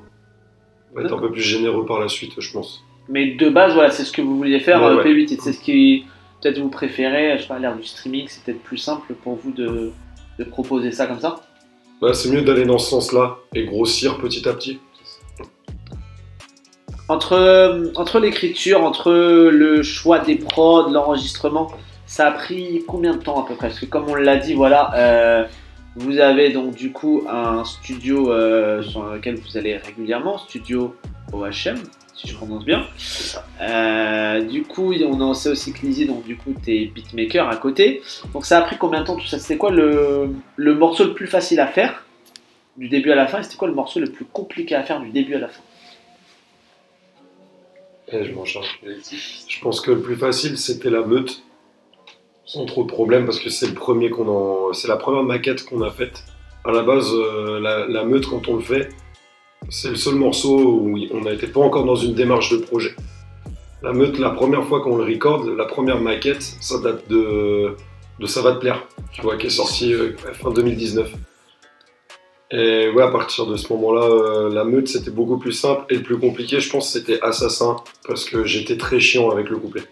On 0.92 1.00
va 1.00 1.06
être 1.06 1.14
un 1.14 1.20
peu 1.20 1.32
plus 1.32 1.42
généreux 1.42 1.86
par 1.86 2.00
la 2.00 2.08
suite, 2.08 2.34
je 2.40 2.52
pense. 2.52 2.84
Mais 3.10 3.32
de 3.36 3.50
base, 3.50 3.74
voilà, 3.74 3.92
c'est 3.92 4.04
ce 4.04 4.12
que 4.12 4.22
vous 4.22 4.38
vouliez 4.38 4.60
faire, 4.60 4.82
Ouais, 4.82 4.90
euh, 4.90 4.98
ouais. 4.98 5.14
P8, 5.14 5.34
et 5.34 5.38
c'est 5.42 5.54
ce 5.54 5.60
qui 5.60 6.06
peut-être 6.42 6.60
vous 6.60 6.70
préférez, 6.70 7.38
je 7.38 7.44
sais 7.44 7.48
pas, 7.48 7.56
à 7.56 7.60
l'ère 7.60 7.76
du 7.76 7.84
streaming, 7.84 8.26
c'est 8.28 8.44
peut-être 8.44 8.62
plus 8.64 8.78
simple 8.78 9.14
pour 9.14 9.36
vous 9.36 9.52
de, 9.52 9.92
de 10.40 10.44
proposer 10.44 10.92
ça 10.92 11.06
comme 11.08 11.20
ça? 11.20 11.36
C'est 12.14 12.32
mieux 12.32 12.42
d'aller 12.42 12.66
dans 12.66 12.80
ce 12.80 12.90
sens-là 12.90 13.38
et 13.54 13.66
grossir 13.66 14.18
petit 14.18 14.48
à 14.50 14.54
petit. 14.54 14.80
Entre, 17.10 17.34
euh, 17.34 17.92
entre 17.96 18.20
l'écriture, 18.20 18.84
entre 18.84 19.12
le 19.12 19.84
choix 19.84 20.20
des 20.20 20.36
prods, 20.36 20.90
l'enregistrement, 20.90 21.72
ça 22.06 22.28
a 22.28 22.32
pris 22.32 22.84
combien 22.88 23.14
de 23.16 23.22
temps 23.22 23.44
à 23.44 23.48
peu 23.48 23.54
près? 23.56 23.68
Parce 23.68 23.80
que 23.80 23.86
comme 23.86 24.08
on 24.08 24.16
l'a 24.16 24.38
dit, 24.38 24.54
voilà, 24.54 24.92
euh, 24.96 25.46
vous 25.96 26.20
avez 26.20 26.52
donc 26.52 26.76
du 26.76 26.92
coup 26.92 27.24
un 27.28 27.64
studio 27.66 28.32
euh, 28.32 28.82
sur 28.82 29.06
lequel 29.06 29.36
vous 29.36 29.58
allez 29.58 29.76
régulièrement, 29.78 30.38
studio 30.38 30.96
OHM, 31.34 31.78
si 32.16 32.28
je 32.28 32.36
prononce 32.36 32.64
bien. 32.64 32.86
Euh, 33.62 34.42
du 34.42 34.64
coup, 34.64 34.94
on 34.94 35.34
sait 35.34 35.50
aussi 35.50 35.74
que 35.74 35.86
Lizzy, 35.86 36.06
donc 36.06 36.24
du 36.24 36.38
coup, 36.38 36.54
t'es 36.64 36.86
beatmaker 36.86 37.50
à 37.50 37.58
côté. 37.58 38.02
Donc 38.34 38.46
ça 38.46 38.60
a 38.60 38.62
pris 38.62 38.78
combien 38.78 39.02
de 39.02 39.06
temps 39.06 39.18
tout 39.18 39.28
ça? 39.28 39.40
C'était 39.40 39.58
quoi 39.58 39.72
le, 39.72 40.34
morceau 40.58 41.06
le 41.06 41.14
plus 41.14 41.28
facile 41.28 41.60
à 41.60 41.68
faire 41.68 42.06
du 42.78 42.88
début 42.88 43.12
à 43.12 43.16
la 43.16 43.28
fin? 43.28 43.44
C'était 43.44 43.58
quoi 43.58 43.68
le 43.68 43.74
morceau 43.74 44.00
le 44.00 44.08
plus 44.08 44.26
compliqué 44.26 44.76
à 44.76 44.84
faire 44.84 45.02
du 45.02 45.10
début 45.10 45.36
à 45.36 45.40
la 45.40 45.48
fin? 45.50 45.62
Et 48.14 48.26
je 48.26 48.34
m'en 48.34 48.46
charge. 48.46 48.80
Je 48.84 49.60
pense 49.62 49.82
que 49.82 49.92
le 49.92 50.02
plus 50.02 50.18
facile, 50.18 50.58
c'était 50.58 50.90
la 50.90 51.02
meute, 51.02 51.44
sans 52.52 52.66
trop 52.66 52.84
de 52.84 52.90
problème, 52.90 53.24
parce 53.26 53.40
que 53.40 53.50
c'est 53.50 53.68
le 53.68 53.74
premier 53.74 54.10
qu'on 54.10 54.74
c'est 54.74 54.90
la 54.90 54.98
première 54.98 55.24
maquette 55.24 55.64
qu'on 55.64 55.82
a 55.84 55.90
faite. 55.90 56.26
À 56.66 56.72
la 56.72 56.84
base, 56.84 57.10
euh, 57.14 57.60
la, 57.62 58.04
meute, 58.04 58.28
quand 58.28 58.50
on 58.50 58.58
le 58.58 58.62
fait, 58.62 58.90
c'est 59.70 59.90
le 59.90 59.96
seul 59.96 60.16
morceau 60.16 60.58
où 60.60 61.00
on 61.14 61.22
n'était 61.22 61.48
pas 61.48 61.62
encore 61.62 61.86
dans 61.86 61.96
une 61.96 62.14
démarche 62.14 62.52
de 62.52 62.58
projet. 62.58 62.94
La 63.82 63.94
meute, 63.94 64.20
la 64.20 64.32
première 64.32 64.66
fois 64.66 64.82
qu'on 64.82 64.98
le 64.98 65.06
recorde, 65.06 65.48
la 65.48 65.64
première 65.64 66.02
maquette, 66.02 66.44
ça 66.60 66.78
date 66.80 67.08
de, 67.10 67.76
de 68.20 68.26
Ça 68.26 68.42
va 68.42 68.52
te 68.52 68.60
plaire, 68.60 68.86
tu 69.14 69.22
vois, 69.22 69.38
qui 69.38 69.48
est 69.48 69.50
sorti 69.50 69.94
euh, 69.94 70.12
fin 70.34 70.52
2019. 70.52 71.10
Et 72.52 72.90
ouais, 72.90 73.02
à 73.02 73.08
partir 73.08 73.46
de 73.46 73.56
ce 73.56 73.72
moment-là, 73.72 74.04
euh, 74.04 74.54
la 74.54 74.66
meute, 74.66 74.90
c'était 74.90 75.10
beaucoup 75.10 75.38
plus 75.38 75.54
simple. 75.54 75.86
Et 75.90 75.96
le 75.96 76.04
plus 76.04 76.20
compliqué, 76.20 76.60
je 76.60 76.70
pense, 76.70 76.92
c'était 76.92 77.20
Assassin, 77.22 77.78
parce 78.06 78.26
que 78.26 78.44
j'étais 78.44 78.76
très 78.76 79.00
chiant 79.00 79.30
avec 79.32 79.50
le 79.50 79.56
couplet. 79.56 79.84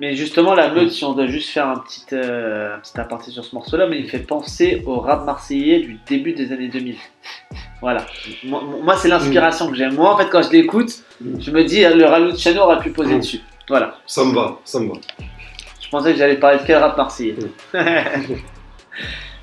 Mais 0.00 0.14
justement, 0.16 0.54
la 0.54 0.68
meute, 0.72 0.90
si 0.90 1.04
on 1.04 1.12
doit 1.12 1.26
juste 1.26 1.50
faire 1.50 1.68
un 1.68 1.76
petit, 1.78 2.04
euh, 2.12 2.76
un 2.76 2.78
petit 2.80 2.98
aparté 2.98 3.30
sur 3.30 3.44
ce 3.44 3.54
morceau-là, 3.54 3.86
mais 3.86 3.98
il 4.00 4.08
fait 4.08 4.18
penser 4.18 4.82
au 4.86 4.98
rap 5.00 5.24
marseillais 5.24 5.78
du 5.80 5.98
début 6.06 6.32
des 6.32 6.52
années 6.52 6.68
2000. 6.68 6.96
Voilà. 7.80 8.06
Moi, 8.44 8.62
moi, 8.84 8.94
c'est 8.96 9.08
l'inspiration 9.08 9.68
que 9.68 9.74
j'aime. 9.74 9.94
Moi, 9.96 10.12
en 10.12 10.16
fait, 10.16 10.28
quand 10.30 10.40
je 10.42 10.50
l'écoute, 10.52 10.92
je 11.40 11.50
me 11.50 11.64
dis, 11.64 11.84
euh, 11.84 11.96
le 11.96 12.04
Raluciano 12.04 12.60
aurait 12.62 12.78
pu 12.78 12.90
poser 12.90 13.14
Mm. 13.16 13.18
dessus. 13.18 13.40
Voilà. 13.68 13.96
Ça 14.06 14.24
me 14.24 14.32
va, 14.32 14.58
ça 14.64 14.78
me 14.78 14.88
va. 14.88 14.94
Je 15.80 15.88
pensais 15.90 16.12
que 16.12 16.18
j'allais 16.18 16.36
parler 16.36 16.58
de 16.58 16.62
quel 16.64 16.76
rap 16.76 16.96
marseillais. 16.96 17.34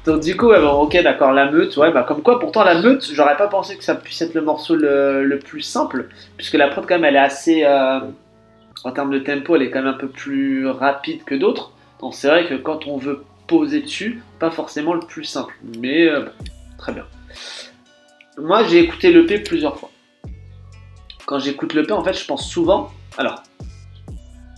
Donc 0.06 0.22
du 0.22 0.38
coup, 0.38 0.48
ouais, 0.48 0.62
bon, 0.62 0.72
ok, 0.72 0.98
d'accord, 1.04 1.34
la 1.34 1.52
meute, 1.52 1.76
ouais, 1.78 1.92
bah 1.92 2.04
comme 2.08 2.22
quoi, 2.22 2.40
pourtant 2.40 2.64
la 2.64 2.82
meute, 2.82 3.10
j'aurais 3.14 3.36
pas 3.36 3.48
pensé 3.48 3.78
que 3.78 3.84
ça 3.84 3.96
puisse 3.96 4.22
être 4.22 4.34
le 4.34 4.42
morceau 4.42 4.76
le, 4.76 5.26
le 5.26 5.40
plus 5.40 5.62
simple, 5.62 6.08
puisque 6.38 6.54
la 6.54 6.70
prod 6.70 6.86
quand 6.88 6.96
même, 6.96 7.04
elle 7.06 7.16
est 7.18 7.20
assez, 7.20 7.64
euh, 7.66 8.00
en 8.84 8.92
termes 8.92 9.12
de 9.12 9.20
tempo, 9.20 9.56
elle 9.56 9.64
est 9.64 9.72
quand 9.72 9.80
même 9.80 9.94
un 9.94 9.98
peu 9.98 10.08
plus 10.08 10.68
rapide 10.68 11.24
que 11.24 11.36
d'autres. 11.36 11.72
Donc 12.00 12.14
c'est 12.14 12.28
vrai 12.28 12.48
que 12.48 12.56
quand 12.56 12.88
on 12.88 12.98
veut 12.98 13.24
poser 13.48 13.82
dessus, 13.82 14.22
pas 14.40 14.52
forcément 14.52 14.94
le 14.94 15.02
plus 15.02 15.26
simple, 15.26 15.54
mais 15.80 16.08
euh, 16.08 16.26
très 16.78 16.94
bien. 16.94 17.06
Moi, 18.38 18.64
j'ai 18.64 18.80
écouté 18.80 19.12
l'EP 19.12 19.40
plusieurs 19.40 19.78
fois. 19.78 19.90
Quand 21.26 21.40
j'écoute 21.40 21.74
l'EP, 21.74 21.92
en 21.92 22.04
fait, 22.04 22.14
je 22.14 22.26
pense 22.26 22.50
souvent, 22.50 22.92
alors, 23.18 23.44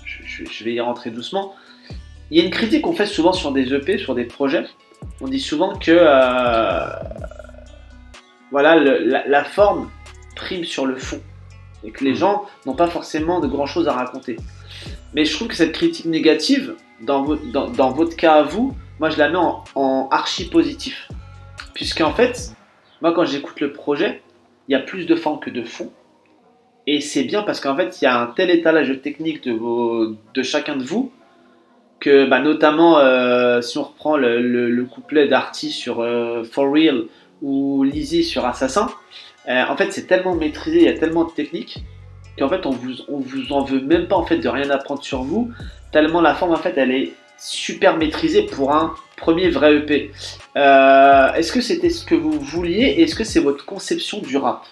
je, 0.05 0.63
vais 0.63 0.73
y 0.73 0.79
rentrer 0.79 1.09
doucement. 1.09 1.55
Il 2.29 2.37
y 2.37 2.41
a 2.41 2.43
une 2.43 2.51
critique 2.51 2.83
qu'on 2.83 2.93
fait 2.93 3.05
souvent 3.05 3.33
sur 3.33 3.51
des 3.51 3.73
EP, 3.73 3.97
sur 3.97 4.13
des 4.13 4.25
projets. 4.25 4.65
On 5.19 5.27
dit 5.27 5.39
souvent 5.39 5.77
que 5.77 5.91
euh, 5.91 6.85
voilà, 8.51 8.75
la 8.75 9.43
forme 9.43 9.89
prime 10.35 10.63
sur 10.63 10.85
le 10.85 10.95
fond 10.95 11.21
et 11.83 11.91
que 11.91 12.03
les 12.03 12.15
gens 12.15 12.45
n'ont 12.65 12.75
pas 12.75 12.87
forcément 12.87 13.39
de 13.39 13.47
grand 13.47 13.65
chose 13.65 13.87
à 13.87 13.93
raconter. 13.93 14.37
Mais 15.13 15.25
je 15.25 15.35
trouve 15.35 15.47
que 15.47 15.55
cette 15.55 15.71
critique 15.73 16.05
négative, 16.05 16.75
dans, 17.01 17.23
vo- 17.23 17.35
dans, 17.51 17.69
dans 17.69 17.91
votre 17.91 18.15
cas 18.15 18.33
à 18.35 18.43
vous, 18.43 18.75
moi 18.99 19.09
je 19.09 19.17
la 19.17 19.29
mets 19.29 19.37
en, 19.75 20.07
archi 20.11 20.45
positif. 20.49 21.09
Puisqu'en 21.73 22.13
fait, 22.13 22.51
moi 23.01 23.13
quand 23.13 23.25
j'écoute 23.25 23.59
le 23.61 23.73
projet, 23.73 24.21
il 24.67 24.73
y 24.73 24.75
a 24.75 24.79
plus 24.79 25.05
de 25.05 25.15
forme 25.15 25.39
que 25.39 25.49
de 25.49 25.63
fond. 25.63 25.91
Et 26.87 27.01
c'est 27.01 27.23
bien 27.23 27.43
parce 27.43 27.59
qu'en 27.59 27.75
fait, 27.75 28.01
il 28.01 28.05
y 28.05 28.07
a 28.07 28.19
un 28.19 28.27
tel 28.27 28.49
étalage 28.49 29.01
technique 29.01 29.43
de, 29.43 30.15
de 30.33 30.43
chacun 30.43 30.75
de 30.75 30.83
vous 30.83 31.11
que 31.99 32.25
bah, 32.27 32.39
notamment 32.39 32.97
euh, 32.97 33.61
si 33.61 33.77
on 33.77 33.83
reprend 33.83 34.17
le, 34.17 34.41
le- 34.41 34.69
le 34.69 34.85
couplet 34.85 35.27
d'Arty 35.27 35.69
sur 35.71 35.99
euh, 36.01 36.43
For 36.43 36.71
Real 36.71 37.03
ou 37.43 37.83
Lizzy 37.83 38.23
sur 38.23 38.45
Assassin, 38.45 38.87
euh, 39.49 39.63
en 39.67 39.75
fait 39.75 39.91
c'est 39.91 40.07
tellement 40.07 40.35
maîtrisé, 40.35 40.77
il 40.77 40.85
y 40.85 40.89
a 40.89 40.97
tellement 40.97 41.23
de 41.23 41.31
techniques 41.31 41.83
qu'en 42.37 42.49
fait 42.49 42.65
on 42.65 42.71
vous, 42.71 42.93
on 43.07 43.19
vous 43.19 43.51
en 43.51 43.63
veut 43.63 43.81
même 43.81 44.07
pas 44.07 44.15
en 44.15 44.25
fait 44.25 44.37
de 44.37 44.47
rien 44.47 44.69
apprendre 44.69 45.03
sur 45.03 45.23
vous, 45.23 45.51
tellement 45.91 46.21
la 46.21 46.35
forme 46.35 46.51
en 46.51 46.57
fait 46.57 46.73
elle 46.77 46.91
est 46.91 47.13
super 47.37 47.97
maîtrisée 47.97 48.43
pour 48.43 48.71
un 48.71 48.93
premier 49.17 49.49
vrai 49.49 49.77
EP. 49.77 50.11
Euh, 50.55 51.33
est-ce 51.33 51.51
que 51.51 51.61
c'était 51.61 51.89
ce 51.89 52.05
que 52.05 52.15
vous 52.15 52.39
vouliez 52.39 52.95
est-ce 52.99 53.15
que 53.15 53.23
c'est 53.23 53.39
votre 53.39 53.65
conception 53.65 54.19
du 54.19 54.37
rap? 54.37 54.65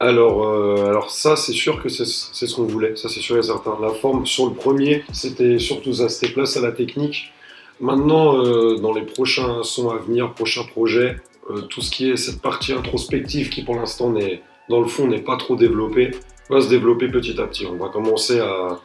Alors, 0.00 0.44
euh, 0.44 0.86
alors 0.88 1.12
ça, 1.12 1.36
c'est 1.36 1.52
sûr 1.52 1.80
que 1.80 1.88
c'est 1.88 2.04
ce 2.04 2.54
qu'on 2.56 2.64
voulait, 2.64 2.96
ça 2.96 3.08
c'est 3.08 3.20
sûr 3.20 3.38
et 3.38 3.42
certain. 3.42 3.78
La 3.80 3.90
forme 3.90 4.26
sur 4.26 4.48
le 4.48 4.54
premier, 4.54 5.04
c'était 5.12 5.60
surtout 5.60 5.92
ça, 5.92 6.08
c'était 6.08 6.32
place 6.32 6.56
à 6.56 6.60
la 6.60 6.72
technique. 6.72 7.32
Maintenant, 7.78 8.42
dans 8.78 8.92
les 8.92 9.02
prochains 9.02 9.62
sons 9.62 9.90
à 9.90 9.98
venir, 9.98 10.32
prochains 10.34 10.64
projets, 10.64 11.18
euh, 11.50 11.62
tout 11.62 11.80
ce 11.80 11.90
qui 11.90 12.10
est 12.10 12.16
cette 12.16 12.40
partie 12.40 12.72
introspective 12.72 13.48
qui 13.50 13.62
pour 13.62 13.74
l'instant 13.76 14.10
n'est 14.10 14.42
dans 14.68 14.80
le 14.80 14.86
fond 14.86 15.06
n'est 15.08 15.20
pas 15.20 15.36
trop 15.36 15.56
développée, 15.56 16.12
va 16.48 16.60
se 16.60 16.68
développer 16.68 17.08
petit 17.08 17.38
à 17.40 17.46
petit. 17.46 17.66
On 17.66 17.76
va 17.76 17.88
commencer 17.88 18.38
à 18.40 18.80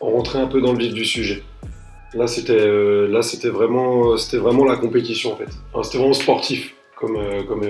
rentrer 0.00 0.38
un 0.40 0.46
peu 0.46 0.60
dans 0.60 0.72
le 0.72 0.78
vif 0.78 0.92
du 0.92 1.04
sujet. 1.04 1.42
Là, 2.14 2.26
c'était 2.26 2.52
euh, 2.60 3.08
là, 3.08 3.22
c'était 3.22 3.48
vraiment, 3.48 4.16
c'était 4.18 4.36
vraiment 4.36 4.64
la 4.64 4.76
compétition 4.76 5.32
en 5.32 5.36
fait. 5.36 5.48
C'était 5.82 5.98
vraiment 5.98 6.12
sportif 6.12 6.74
comme, 6.96 7.16
euh, 7.16 7.42
comme 7.44 7.62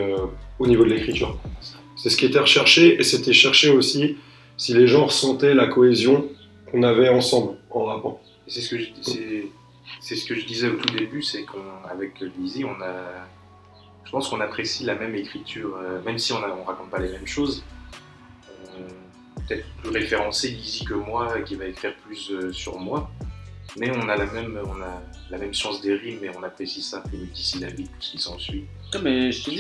au 0.59 0.67
niveau 0.67 0.85
de 0.85 0.91
l'écriture. 0.91 1.39
C'est 1.97 2.11
ce 2.11 2.17
qui 2.17 2.27
était 2.27 2.41
recherché 2.41 2.99
et 2.99 3.05
c'était 3.05 3.33
cherché 3.33 3.71
aussi 3.71 4.17
si 4.57 4.75
les 4.75 4.87
gens 4.89 5.07
ressentaient 5.07 5.55
la 5.55 5.67
cohésion 5.69 6.29
qu'on 6.71 6.83
avait 6.83 7.09
ensemble 7.09 7.55
en 7.71 7.85
rappant. 7.85 8.21
C'est 8.49 8.61
ce 8.61 8.71
que 8.71 8.79
je 8.79 8.87
c'est- 9.03 9.47
c'est 10.01 10.17
ce 10.17 10.27
que 10.27 10.35
je 10.35 10.45
disais 10.47 10.69
au 10.69 10.75
tout 10.77 10.93
début, 10.97 11.23
c'est 11.23 11.45
qu'avec 11.45 12.13
Lizzie, 12.39 12.65
on 12.65 12.81
a, 12.83 13.29
je 14.05 14.11
pense 14.11 14.29
qu'on 14.29 14.41
apprécie 14.41 14.85
la 14.85 14.95
même 14.95 15.15
écriture, 15.15 15.77
euh, 15.83 16.01
même 16.05 16.19
si 16.19 16.33
on 16.33 16.39
ne 16.41 16.45
raconte 16.67 16.91
pas 16.91 16.99
les 16.99 17.11
mêmes 17.11 17.27
choses. 17.27 17.65
On- 18.77 19.43
Peut-être 19.49 19.65
plus 19.83 19.91
référencé 19.91 20.49
Lizzie 20.51 20.85
que 20.85 20.95
moi, 20.95 21.41
qui 21.45 21.57
va 21.57 21.65
écrire 21.67 21.95
plus 22.07 22.31
euh, 22.31 22.53
sur 22.53 22.79
moi, 22.79 23.11
mais 23.77 23.91
on 23.91 24.09
a 24.09 24.17
la 24.17 24.27
même, 24.27 24.59
on 24.65 24.81
a 24.83 25.03
la 25.31 25.39
même 25.39 25.53
science 25.53 25.81
des 25.83 25.95
rimes 25.95 26.23
et 26.23 26.31
on 26.39 26.43
apprécie 26.45 26.81
ça, 26.83 27.03
les 27.13 27.19
multisyllabiques, 27.19 27.87
tout 27.91 28.01
ce 28.03 28.11
qui 28.13 28.19
s'ensuit. 28.19 28.65
Mais 29.03 29.33
je 29.33 29.43
te 29.45 29.51
dis, 29.51 29.57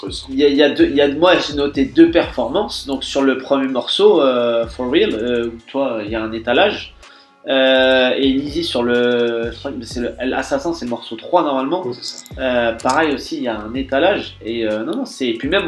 pense 0.00 0.26
il 0.28 0.34
y 0.38 0.44
a- 0.44 0.48
y 0.48 0.48
a, 0.48 0.48
il 0.48 0.56
y 0.56 0.62
a 0.62 0.70
deux, 0.70 0.86
il 0.86 0.96
y 0.96 1.00
a, 1.00 1.08
moi, 1.08 1.38
j'ai 1.38 1.54
noté 1.54 1.84
deux 1.86 2.10
performances. 2.10 2.86
Donc, 2.86 3.04
sur 3.04 3.22
le 3.22 3.38
premier 3.38 3.68
morceau, 3.68 4.20
euh, 4.20 4.66
For 4.66 4.90
Real, 4.90 5.14
euh, 5.14 5.46
où 5.48 5.58
toi, 5.70 6.00
il 6.04 6.10
y 6.10 6.14
a 6.16 6.22
un 6.22 6.32
étalage. 6.32 6.94
Euh, 7.48 8.10
et 8.16 8.28
Lizzie 8.28 8.62
sur 8.64 8.82
le. 8.82 9.50
je 9.52 9.58
crois 9.58 9.72
que 9.72 9.84
c'est 9.84 10.00
le 10.00 10.14
L'Assassin, 10.24 10.72
c'est 10.72 10.84
le 10.84 10.90
morceau 10.90 11.16
3 11.16 11.42
normalement. 11.42 11.84
Ça. 11.92 12.24
Euh, 12.38 12.72
pareil 12.74 13.14
aussi, 13.14 13.38
il 13.38 13.42
y 13.42 13.48
a 13.48 13.58
un 13.58 13.74
étalage. 13.74 14.36
Et 14.44 14.64
euh, 14.66 14.84
non, 14.84 14.96
non, 14.96 15.04
c'est. 15.04 15.32
Puis, 15.32 15.48
même 15.48 15.66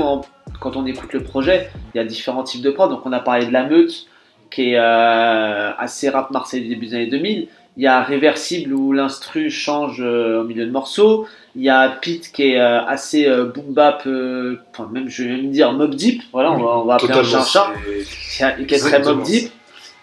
quand 0.60 0.76
on 0.76 0.86
écoute 0.86 1.12
le 1.12 1.20
projet, 1.24 1.70
il 1.94 1.98
y 1.98 2.00
a 2.00 2.04
différents 2.04 2.44
types 2.44 2.62
de 2.62 2.70
prod. 2.70 2.90
Donc, 2.90 3.00
on 3.04 3.12
a 3.12 3.18
parlé 3.20 3.46
de 3.46 3.52
La 3.52 3.64
Meute, 3.66 4.06
qui 4.50 4.70
est 4.74 4.76
assez 4.76 6.08
rap 6.10 6.30
marseillais 6.30 6.62
du 6.62 6.68
début 6.70 6.86
des 6.86 6.94
années 6.94 7.06
2000. 7.08 7.48
Il 7.76 7.82
y 7.82 7.88
a 7.88 8.02
Réversible, 8.04 8.72
où 8.72 8.92
l'instru 8.92 9.50
change 9.50 10.00
au 10.00 10.44
milieu 10.44 10.64
de 10.66 10.70
morceaux. 10.70 11.26
Il 11.56 11.62
y 11.62 11.70
a 11.70 11.88
Pete 11.88 12.30
qui 12.32 12.52
est 12.52 12.60
assez 12.60 13.28
boom 13.52 13.74
bap, 13.74 14.06
enfin 14.70 14.88
même 14.92 15.08
je 15.08 15.24
vais 15.24 15.30
même 15.30 15.50
dire 15.50 15.72
mob 15.72 15.94
deep, 15.94 16.22
voilà, 16.32 16.52
on 16.52 16.56
va, 16.58 16.78
on 16.78 16.84
va 16.84 16.94
appeler 16.94 17.12
un 17.20 17.22
chat 17.44 17.72
qui 18.66 18.74
est- 18.74 18.78
très 18.78 18.98
mob 19.14 19.22
deep. 19.24 19.52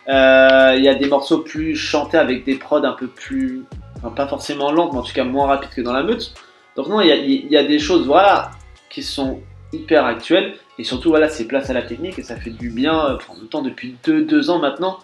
Euh, 0.09 0.73
Il 0.77 0.83
y 0.83 0.89
a 0.89 0.95
des 0.95 1.07
morceaux 1.07 1.39
plus 1.39 1.75
chantés 1.75 2.17
avec 2.17 2.43
des 2.43 2.55
prods 2.55 2.83
un 2.83 2.93
peu 2.93 3.07
plus, 3.07 3.63
enfin, 3.97 4.09
pas 4.09 4.27
forcément 4.27 4.71
lentes, 4.71 4.93
mais 4.93 4.99
en 4.99 5.03
tout 5.03 5.13
cas 5.13 5.23
moins 5.23 5.47
rapides 5.47 5.69
que 5.69 5.81
dans 5.81 5.93
la 5.93 6.03
meute. 6.03 6.33
Donc 6.75 6.87
non, 6.87 7.01
il 7.01 7.07
y 7.07 7.11
a, 7.11 7.15
il 7.15 7.51
y 7.51 7.57
a 7.57 7.63
des 7.63 7.79
choses, 7.79 8.05
voilà, 8.07 8.51
qui 8.89 9.03
sont 9.03 9.41
hyper 9.73 10.05
actuelles 10.05 10.55
et 10.79 10.83
surtout 10.83 11.09
voilà, 11.09 11.29
c'est 11.29 11.45
place 11.45 11.69
à 11.69 11.73
la 11.73 11.81
technique 11.81 12.17
et 12.19 12.23
ça 12.23 12.35
fait 12.35 12.49
du 12.49 12.69
bien. 12.71 13.05
euh, 13.05 13.17
en 13.29 13.35
même 13.35 13.47
temps, 13.47 13.61
depuis 13.61 13.95
deux, 14.03 14.23
deux 14.23 14.49
ans 14.49 14.59
maintenant, 14.59 14.99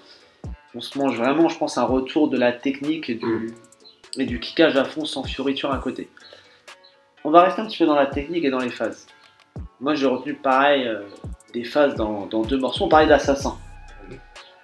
on 0.76 0.82
se 0.82 0.98
mange 0.98 1.18
vraiment, 1.18 1.48
je 1.50 1.58
pense, 1.58 1.78
un 1.78 1.86
retour 1.86 2.30
de 2.30 2.38
la 2.38 2.52
technique 2.52 3.10
et 3.10 3.16
du, 3.16 3.54
et 4.18 4.26
du 4.26 4.40
kickage 4.40 4.76
à 4.76 4.84
fond 4.84 5.06
sans 5.06 5.24
fioriture 5.24 5.72
à 5.72 5.78
côté. 5.78 6.10
On 7.24 7.32
va 7.32 7.44
rester 7.44 7.62
un 7.62 7.66
petit 7.66 7.78
peu 7.78 7.86
dans 7.86 7.96
la 7.96 8.08
technique 8.08 8.44
et 8.46 8.50
dans 8.50 8.60
les 8.60 8.70
phases. 8.70 9.08
Moi, 9.80 9.96
j'ai 9.96 10.08
retenu 10.08 10.34
pareil 10.34 10.88
euh, 10.88 11.02
des 11.54 11.64
phases 11.64 11.96
dans, 11.96 12.26
dans 12.26 12.42
deux 12.42 12.58
morceaux. 12.58 12.86
On 12.86 12.90
parlait 12.90 13.08
d'assassin. 13.08 13.58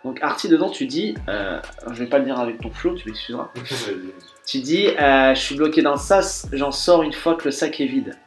Donc, 0.03 0.19
Artie, 0.21 0.49
dedans, 0.49 0.69
tu 0.69 0.85
dis, 0.85 1.15
euh, 1.29 1.61
je 1.91 1.93
vais 2.03 2.07
pas 2.09 2.19
le 2.19 2.25
dire 2.25 2.37
avec 2.39 2.59
ton 2.59 2.69
flow, 2.69 2.93
tu 2.95 3.07
m'excuseras. 3.07 3.49
Tu 4.45 4.59
dis, 4.59 4.87
euh, 4.89 5.33
je 5.33 5.39
suis 5.39 5.55
bloqué 5.55 5.81
dans 5.81 5.93
le 5.93 5.97
sas, 5.97 6.49
j'en 6.51 6.73
sors 6.73 7.01
une 7.01 7.13
fois 7.13 7.35
que 7.35 7.45
le 7.45 7.51
sac 7.51 7.79
est 7.79 7.85
vide. 7.85 8.17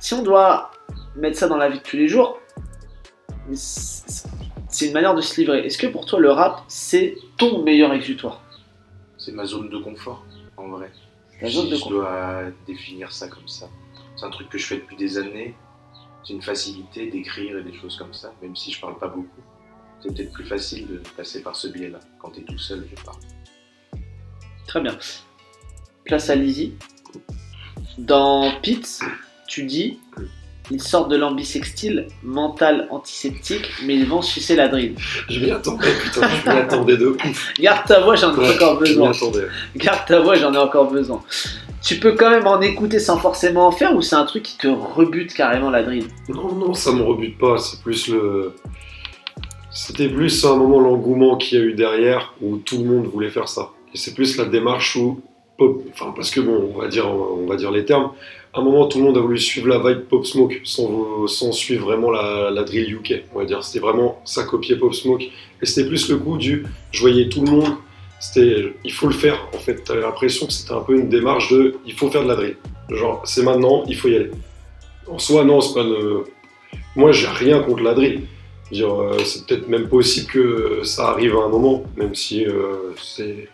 Si 0.00 0.14
on 0.14 0.22
doit 0.22 0.70
mettre 1.14 1.36
ça 1.36 1.46
dans 1.46 1.58
la 1.58 1.68
vie 1.68 1.76
de 1.76 1.82
tous 1.82 1.96
les 1.96 2.08
jours, 2.08 2.38
c'est 3.52 4.86
une 4.86 4.94
manière 4.94 5.14
de 5.14 5.20
se 5.20 5.38
livrer. 5.38 5.66
Est-ce 5.66 5.76
que 5.76 5.86
pour 5.86 6.06
toi, 6.06 6.18
le 6.20 6.30
rap, 6.30 6.62
c'est 6.68 7.16
ton 7.36 7.62
meilleur 7.62 7.92
exutoire? 7.92 8.40
C'est 9.18 9.32
ma 9.32 9.44
zone 9.44 9.68
de 9.68 9.76
confort, 9.76 10.24
en 10.56 10.68
vrai. 10.68 10.90
La 11.42 11.48
Si 11.48 11.54
zone 11.56 11.68
de 11.68 11.76
je 11.76 11.82
confort. 11.82 12.00
dois 12.00 12.40
définir 12.66 13.12
ça 13.12 13.28
comme 13.28 13.46
ça. 13.46 13.66
C'est 14.16 14.24
un 14.24 14.30
truc 14.30 14.48
que 14.48 14.56
je 14.56 14.66
fais 14.66 14.76
depuis 14.76 14.96
des 14.96 15.18
années. 15.18 15.54
C'est 16.24 16.32
une 16.32 16.40
facilité 16.42 17.10
d'écrire 17.10 17.58
et 17.58 17.62
des 17.62 17.74
choses 17.74 17.98
comme 17.98 18.14
ça, 18.14 18.32
même 18.40 18.56
si 18.56 18.72
je 18.72 18.80
parle 18.80 18.98
pas 18.98 19.08
beaucoup. 19.08 19.42
C'est 20.04 20.14
peut-être 20.14 20.32
plus 20.32 20.44
facile 20.44 20.86
de 20.86 21.00
passer 21.16 21.40
par 21.42 21.56
ce 21.56 21.68
biais-là. 21.68 21.98
Quand 22.20 22.30
tu 22.30 22.40
es 22.40 22.44
tout 22.44 22.58
seul, 22.58 22.86
je 22.94 23.02
parle. 23.02 23.16
Très 24.66 24.80
bien. 24.82 24.96
Place 26.04 26.28
à 26.28 26.34
Lizzie. 26.34 26.74
Dans 27.96 28.52
Pete, 28.62 29.00
tu 29.48 29.64
dis 29.64 29.98
ils 30.70 30.80
sortent 30.82 31.10
de 31.10 31.16
l'ambisextile, 31.16 32.08
mental 32.22 32.88
antiseptique, 32.90 33.70
mais 33.84 33.96
ils 33.96 34.06
vont 34.06 34.22
sucer 34.22 34.56
la 34.56 34.68
drill. 34.68 34.94
Je 35.28 35.38
m'y 35.40 35.50
attendais, 35.50 35.92
putain, 36.02 36.26
je 36.26 36.50
m'y 36.50 36.56
attendais 36.56 36.96
de 36.96 37.06
ouf. 37.08 37.52
Garde 37.60 37.86
ta 37.86 38.00
voix, 38.00 38.16
j'en 38.16 38.34
ai 38.34 38.38
Ouais, 38.38 38.54
encore 38.54 38.78
je 38.78 38.92
m'y 38.92 38.96
besoin. 38.98 39.10
attendais. 39.10 39.46
Garde 39.76 40.06
ta 40.08 40.20
voix, 40.20 40.36
j'en 40.36 40.54
ai 40.54 40.58
encore 40.58 40.90
besoin. 40.90 41.22
Tu 41.82 41.98
peux 42.00 42.12
quand 42.12 42.30
même 42.30 42.46
en 42.46 42.62
écouter 42.62 42.98
sans 42.98 43.18
forcément 43.18 43.66
en 43.66 43.72
faire 43.72 43.94
ou 43.94 44.00
c'est 44.00 44.16
un 44.16 44.24
truc 44.24 44.42
qui 44.42 44.56
te 44.56 44.66
rebute 44.66 45.34
carrément 45.34 45.68
la 45.68 45.82
drill? 45.82 46.06
Non, 46.30 46.54
non, 46.54 46.72
ça 46.72 46.92
me 46.92 47.02
rebute 47.02 47.36
pas, 47.36 47.58
c'est 47.58 47.80
plus 47.82 48.08
le. 48.08 48.54
C'était 49.74 50.08
plus 50.08 50.44
un 50.44 50.54
moment 50.54 50.78
l'engouement 50.78 51.36
qu'il 51.36 51.58
y 51.58 51.60
a 51.60 51.64
eu 51.64 51.74
derrière 51.74 52.32
où 52.40 52.58
tout 52.58 52.78
le 52.78 52.84
monde 52.84 53.06
voulait 53.06 53.28
faire 53.28 53.48
ça. 53.48 53.72
Et 53.92 53.98
c'est 53.98 54.14
plus 54.14 54.36
la 54.36 54.44
démarche 54.44 54.94
où. 54.94 55.20
Enfin, 55.58 56.12
parce 56.14 56.30
que 56.30 56.40
bon, 56.40 56.70
on 56.72 56.78
va, 56.78 56.86
dire, 56.86 57.08
on 57.08 57.44
va 57.46 57.56
dire 57.56 57.72
les 57.72 57.84
termes. 57.84 58.12
À 58.52 58.60
un 58.60 58.62
moment, 58.62 58.86
tout 58.86 58.98
le 58.98 59.04
monde 59.04 59.18
a 59.18 59.20
voulu 59.20 59.36
suivre 59.36 59.66
la 59.66 59.78
vibe 59.78 60.04
Pop 60.04 60.24
Smoke 60.24 60.60
sans, 60.62 61.26
suivre 61.52 61.86
vraiment 61.86 62.12
la, 62.12 62.52
la 62.52 62.62
drill 62.62 62.94
UK. 62.94 63.24
On 63.34 63.40
va 63.40 63.46
dire, 63.46 63.64
c'était 63.64 63.80
vraiment 63.80 64.20
ça 64.24 64.44
copier 64.44 64.76
Pop 64.76 64.94
Smoke. 64.94 65.24
Et 65.60 65.66
c'était 65.66 65.88
plus 65.88 66.08
le 66.08 66.18
coup 66.18 66.36
du. 66.36 66.64
Je 66.92 67.00
voyais 67.00 67.28
tout 67.28 67.44
le 67.44 67.50
monde. 67.50 67.74
C'était. 68.20 68.72
Il 68.84 68.92
faut 68.92 69.08
le 69.08 69.12
faire. 69.12 69.48
En 69.54 69.58
fait, 69.58 69.82
t'avais 69.82 70.02
l'impression 70.02 70.46
que 70.46 70.52
c'était 70.52 70.72
un 70.72 70.82
peu 70.82 70.96
une 70.96 71.08
démarche 71.08 71.50
de. 71.52 71.78
Il 71.84 71.94
faut 71.94 72.08
faire 72.10 72.22
de 72.22 72.28
la 72.28 72.36
drill. 72.36 72.56
Genre, 72.90 73.22
c'est 73.24 73.42
maintenant, 73.42 73.82
il 73.88 73.96
faut 73.96 74.06
y 74.06 74.14
aller. 74.14 74.30
En 75.08 75.18
soi, 75.18 75.42
non, 75.42 75.60
c'est 75.60 75.74
pas. 75.74 75.84
Moi, 76.94 77.10
j'ai 77.10 77.26
rien 77.26 77.60
contre 77.60 77.82
la 77.82 77.94
drill. 77.94 78.22
Euh, 78.72 79.18
c'est 79.24 79.46
peut-être 79.46 79.68
même 79.68 79.88
possible 79.88 80.26
que 80.30 80.82
ça 80.84 81.08
arrive 81.08 81.36
à 81.36 81.40
un 81.44 81.48
moment, 81.48 81.84
même 81.96 82.14
si 82.14 82.46
euh, 82.46 82.92
c'est. 83.02 83.48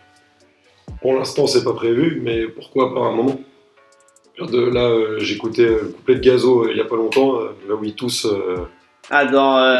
Pour 1.01 1.13
l'instant, 1.13 1.47
c'est 1.47 1.63
pas 1.63 1.73
prévu, 1.73 2.19
mais 2.23 2.47
pourquoi 2.47 2.93
pas 2.93 3.01
à 3.01 3.09
un 3.09 3.15
moment 3.15 3.39
de- 4.39 4.69
Là, 4.69 4.85
euh, 4.89 5.19
j'écoutais 5.19 5.65
le 5.67 5.93
couplet 5.95 6.15
de 6.15 6.19
Gazo 6.21 6.67
il 6.69 6.77
y 6.77 6.81
a 6.81 6.85
pas 6.85 6.95
longtemps, 6.95 7.39
là 7.67 7.75
où 7.75 7.83
ils 7.83 7.93
tous. 7.95 8.25
Ah, 9.09 9.25
dans, 9.25 9.31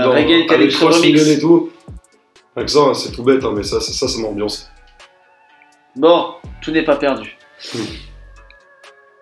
dans- 0.03 0.11
Reggae 0.11 0.33
avec 0.49 0.51
Electro 0.51 0.87
3 0.89 0.97
Remix. 0.99 1.19
singles 1.19 1.37
et 1.37 1.39
tout. 1.39 1.71
Avec 2.55 2.69
ça, 2.69 2.79
hein, 2.81 2.93
c'est 2.93 3.11
tout 3.11 3.23
bête, 3.23 3.43
hein, 3.45 3.53
mais 3.55 3.63
ça, 3.63 3.79
c'est 3.79 3.93
ça, 3.93 4.07
ça 4.07 4.19
m'ambiance. 4.19 4.69
Bon, 5.95 6.33
tout 6.61 6.71
n'est 6.71 6.83
pas 6.83 6.97
perdu. 6.97 7.37
Hmm. 7.73 7.79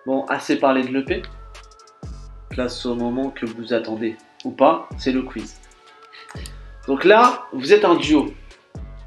Bon, 0.06 0.24
assez 0.26 0.56
parlé 0.58 0.82
de 0.82 0.88
l'EP. 0.92 1.22
Place 2.50 2.84
au 2.86 2.94
moment 2.94 3.30
que 3.30 3.46
vous 3.46 3.72
attendez. 3.72 4.16
Ou 4.44 4.50
pas, 4.50 4.88
c'est 4.98 5.12
le 5.12 5.22
quiz. 5.22 5.59
Donc 6.90 7.04
là, 7.04 7.46
vous 7.52 7.72
êtes 7.72 7.84
un 7.84 7.94
duo. 7.94 8.34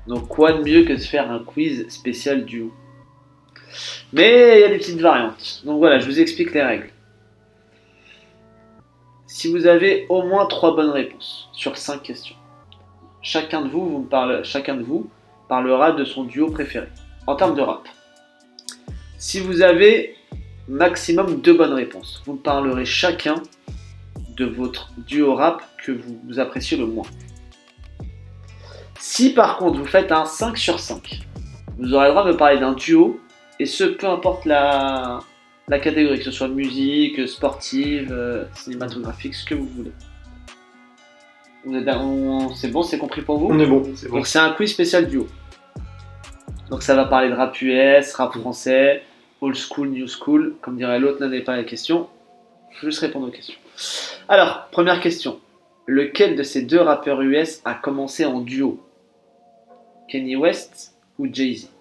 Donc 0.07 0.29
quoi 0.29 0.53
de 0.53 0.63
mieux 0.63 0.85
que 0.85 0.93
de 0.93 1.01
faire 1.01 1.29
un 1.29 1.39
quiz 1.39 1.85
spécial 1.89 2.45
duo? 2.45 2.71
Mais 4.13 4.55
il 4.55 4.61
y 4.61 4.63
a 4.63 4.69
des 4.69 4.77
petites 4.77 5.01
variantes. 5.01 5.61
Donc 5.65 5.79
voilà, 5.79 5.99
je 5.99 6.05
vous 6.05 6.21
explique 6.21 6.53
les 6.53 6.61
règles. 6.61 6.89
Si 9.27 9.51
vous 9.51 9.67
avez 9.67 10.05
au 10.07 10.23
moins 10.23 10.45
3 10.45 10.77
bonnes 10.77 10.91
réponses 10.91 11.49
sur 11.51 11.77
5 11.77 12.01
questions, 12.01 12.37
chacun 13.21 13.59
de 13.63 13.67
vous, 13.67 13.85
vous 13.85 14.09
chacun 14.43 14.77
de 14.77 14.83
vous 14.83 15.09
parlera 15.49 15.91
de 15.91 16.05
son 16.05 16.23
duo 16.23 16.51
préféré 16.51 16.87
en 17.27 17.35
termes 17.35 17.53
de 17.53 17.61
rap. 17.63 17.85
Si 19.17 19.41
vous 19.41 19.61
avez 19.61 20.15
maximum 20.69 21.41
deux 21.41 21.57
bonnes 21.57 21.73
réponses, 21.73 22.23
vous 22.25 22.35
me 22.35 22.39
parlerez 22.39 22.85
chacun 22.85 23.43
de 24.37 24.45
votre 24.45 24.89
duo 24.99 25.35
rap 25.35 25.61
que 25.83 25.91
vous 25.91 26.39
appréciez 26.39 26.77
le 26.77 26.85
moins. 26.85 27.07
Si 29.05 29.33
par 29.33 29.57
contre 29.57 29.79
vous 29.79 29.85
faites 29.85 30.13
un 30.13 30.23
5 30.23 30.57
sur 30.57 30.79
5, 30.79 31.23
vous 31.77 31.93
aurez 31.93 32.05
le 32.05 32.11
droit 32.11 32.23
de 32.23 32.31
me 32.31 32.37
parler 32.37 32.57
d'un 32.57 32.71
duo, 32.71 33.19
et 33.59 33.65
ce 33.65 33.83
peu 33.83 34.07
importe 34.07 34.45
la, 34.45 35.19
la 35.67 35.79
catégorie, 35.79 36.19
que 36.19 36.23
ce 36.23 36.31
soit 36.31 36.47
musique, 36.47 37.27
sportive, 37.27 38.13
euh, 38.13 38.45
cinématographique, 38.53 39.35
ce 39.35 39.43
que 39.43 39.55
vous 39.55 39.67
voulez. 39.67 39.91
C'est 42.55 42.71
bon, 42.71 42.81
c'est 42.81 42.97
compris 42.97 43.23
pour 43.23 43.39
vous? 43.39 43.47
On 43.51 43.59
est 43.59 43.65
bon. 43.65 43.83
C'est 43.93 44.07
bon. 44.07 44.15
donc 44.15 44.25
c'est 44.25 44.39
un 44.39 44.51
quiz 44.51 44.71
spécial 44.71 45.09
duo. 45.09 45.27
Donc 46.69 46.81
ça 46.81 46.95
va 46.95 47.03
parler 47.03 47.27
de 47.27 47.35
rap 47.35 47.61
US, 47.61 48.13
rap 48.13 48.33
français, 48.37 49.03
Old 49.41 49.57
school, 49.57 49.89
new 49.89 50.07
school, 50.07 50.55
comme 50.61 50.77
dirait 50.77 51.01
l'autre, 51.01 51.21
est 51.21 51.41
pas 51.41 51.57
la 51.57 51.65
question. 51.65 52.07
Je 52.71 52.85
vais 52.85 52.91
juste 52.91 53.01
répondre 53.01 53.27
aux 53.27 53.31
questions. 53.31 53.59
Alors, 54.29 54.69
première 54.71 55.01
question. 55.01 55.41
Lequel 55.87 56.37
de 56.37 56.43
ces 56.43 56.61
deux 56.61 56.79
rappeurs 56.79 57.21
US 57.21 57.61
a 57.65 57.73
commencé 57.73 58.23
en 58.23 58.39
duo? 58.39 58.79
Kenny 60.13 60.35
West 60.35 60.93
ou 61.17 61.27
Jay-Z 61.33 61.71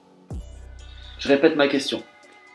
Je 1.18 1.28
répète 1.28 1.54
ma 1.54 1.68
question. 1.68 2.02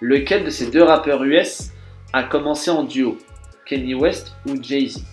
Lequel 0.01 0.43
de 0.43 0.49
ces 0.49 0.71
deux 0.71 0.81
rappeurs 0.81 1.23
US 1.23 1.69
a 2.13 2.23
commencé 2.23 2.71
en 2.71 2.83
duo 2.83 3.19
Kenny 3.63 3.93
West 3.93 4.33
ou 4.47 4.59
Jay-Z 4.59 5.03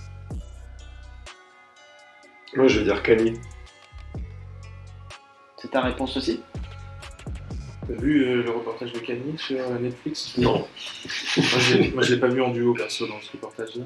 Moi, 2.56 2.66
je 2.68 2.78
vais 2.78 2.84
dire 2.86 3.02
Kanye. 3.02 3.34
C'est 5.58 5.70
ta 5.70 5.82
réponse 5.82 6.16
aussi 6.16 6.40
T'as 7.86 7.92
vu 8.00 8.24
euh, 8.24 8.42
le 8.42 8.50
reportage 8.50 8.90
de 8.94 9.00
Kanye 9.00 9.36
sur 9.36 9.58
euh, 9.60 9.78
Netflix? 9.78 10.38
Non. 10.38 10.60
Moi, 10.60 10.66
je 11.58 11.76
l'ai- 11.76 11.90
moi, 11.90 12.02
je 12.02 12.14
l'ai 12.14 12.20
pas 12.20 12.28
vu 12.28 12.40
en 12.40 12.48
duo 12.48 12.72
perso 12.72 13.06
dans 13.06 13.20
ce 13.20 13.32
reportage-là. 13.32 13.84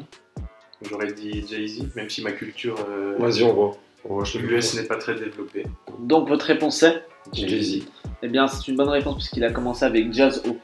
J'aurais 0.89 1.13
dit 1.13 1.45
Jay-Z, 1.45 1.97
même 1.97 2.09
si 2.09 2.23
ma 2.23 2.31
culture 2.31 2.77
euh, 2.89 3.17
Vas-y, 3.19 3.43
on 3.43 3.53
voit. 3.53 3.77
Voit, 4.09 4.25
je 4.25 4.39
te 4.39 4.39
US 4.39 4.75
n'est 4.75 4.85
pas 4.87 4.97
très 4.97 5.15
développée. 5.15 5.67
Donc 6.01 6.29
votre 6.29 6.47
réponse 6.47 6.83
est 6.83 7.03
Jay-Z. 7.33 7.85
Eh 8.23 8.29
bien, 8.29 8.49
c'est 8.49 8.67
une 8.69 8.77
bonne 8.77 8.89
réponse 8.89 9.17
puisqu'il 9.17 9.45
a 9.45 9.51
commencé 9.53 9.85
avec 9.85 10.13
Jazz 10.13 10.43
O. 10.49 10.57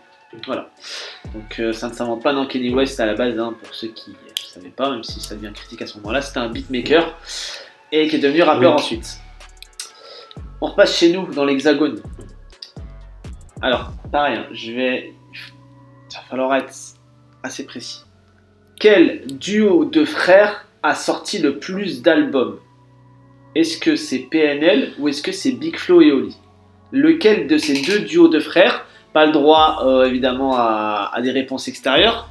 Voilà. 0.47 0.71
Donc 1.35 1.61
euh, 1.61 1.73
ça 1.73 1.89
ne 1.89 1.95
s'invente 1.95 2.23
pas 2.23 2.33
dans 2.33 2.47
Kenny 2.47 2.75
West 2.75 2.99
à 2.99 3.07
la 3.07 3.15
base, 3.15 3.39
hein, 3.39 3.55
pour 3.63 3.75
ceux 3.75 3.89
qui 3.89 4.11
ne 4.11 4.17
savaient 4.37 4.71
pas, 4.71 4.91
même 4.91 5.05
si 5.05 5.21
ça 5.21 5.35
devient 5.37 5.53
critique 5.55 5.83
à 5.83 5.87
ce 5.87 5.97
moment-là. 5.99 6.23
C'était 6.23 6.41
un 6.41 6.49
beatmaker 6.49 7.17
et 7.93 8.09
qui 8.09 8.17
est 8.17 8.21
devenu 8.21 8.43
rappeur 8.43 8.75
Oui. 8.75 8.81
ensuite. 8.83 9.19
On 10.61 10.67
repasse 10.69 10.97
chez 10.97 11.13
nous, 11.13 11.27
dans 11.33 11.45
l'Hexagone. 11.45 12.01
Alors, 13.61 13.93
pareil, 14.11 14.39
hein, 14.39 14.47
je 14.53 14.73
vais. 14.73 15.13
Il 16.11 16.17
va 16.17 16.23
falloir 16.29 16.55
être 16.57 16.73
assez 17.43 17.67
précis. 17.67 18.05
Quel 18.81 19.27
duo 19.27 19.85
de 19.85 20.05
frères 20.05 20.67
a 20.83 20.95
sorti 20.95 21.39
le 21.39 21.59
plus 21.59 22.03
d'albums? 22.03 22.59
Est-ce 23.55 23.79
que 23.79 23.97
c'est 23.97 24.19
PNL 24.31 24.93
ou 24.99 25.09
est-ce 25.09 25.23
que 25.23 25.33
c'est 25.33 25.53
Big 25.53 25.77
Flo 25.77 26.01
et 26.01 26.11
Oli? 26.13 26.37
Lequel 26.93 27.47
de 27.47 27.57
ces 27.59 27.83
deux 27.83 28.01
duos 28.01 28.29
de 28.29 28.41
frères 28.41 28.87
Pas 29.13 29.27
le 29.27 29.33
droit, 29.33 29.83
euh, 29.87 30.05
évidemment, 30.05 30.55
à, 30.57 31.11
à 31.13 31.23
des 31.23 31.31
réponses 31.31 31.69
extérieures? 31.69 32.29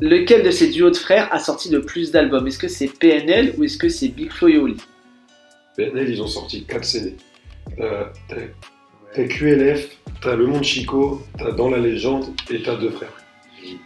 Lequel 0.00 0.42
de 0.42 0.50
ces 0.50 0.68
duos 0.70 0.90
de 0.90 0.96
frères 0.96 1.28
a 1.32 1.38
sorti 1.38 1.70
le 1.70 1.82
plus 1.82 2.10
d'albums? 2.10 2.46
Est-ce 2.46 2.58
que 2.58 2.68
c'est 2.68 2.88
PNL 2.88 3.54
ou 3.56 3.64
est-ce 3.64 3.78
que 3.78 3.88
c'est 3.88 4.08
Big 4.08 4.30
Flo 4.32 4.48
et 4.48 4.58
Oli? 4.58 4.76
PNL, 5.76 6.10
ils 6.10 6.22
ont 6.22 6.26
sorti 6.26 6.64
4 6.64 6.84
CD. 6.84 7.16
Euh, 7.80 8.04
t'as- 8.28 9.24
QLF, 9.28 9.88
t'as 10.22 10.34
Le 10.36 10.46
Monde 10.46 10.64
Chico, 10.64 11.22
t'as 11.38 11.52
Dans 11.52 11.70
la 11.70 11.78
Légende 11.78 12.26
et 12.50 12.62
t'as 12.62 12.76
deux 12.76 12.90
frères. 12.90 13.12
Et 13.64 13.76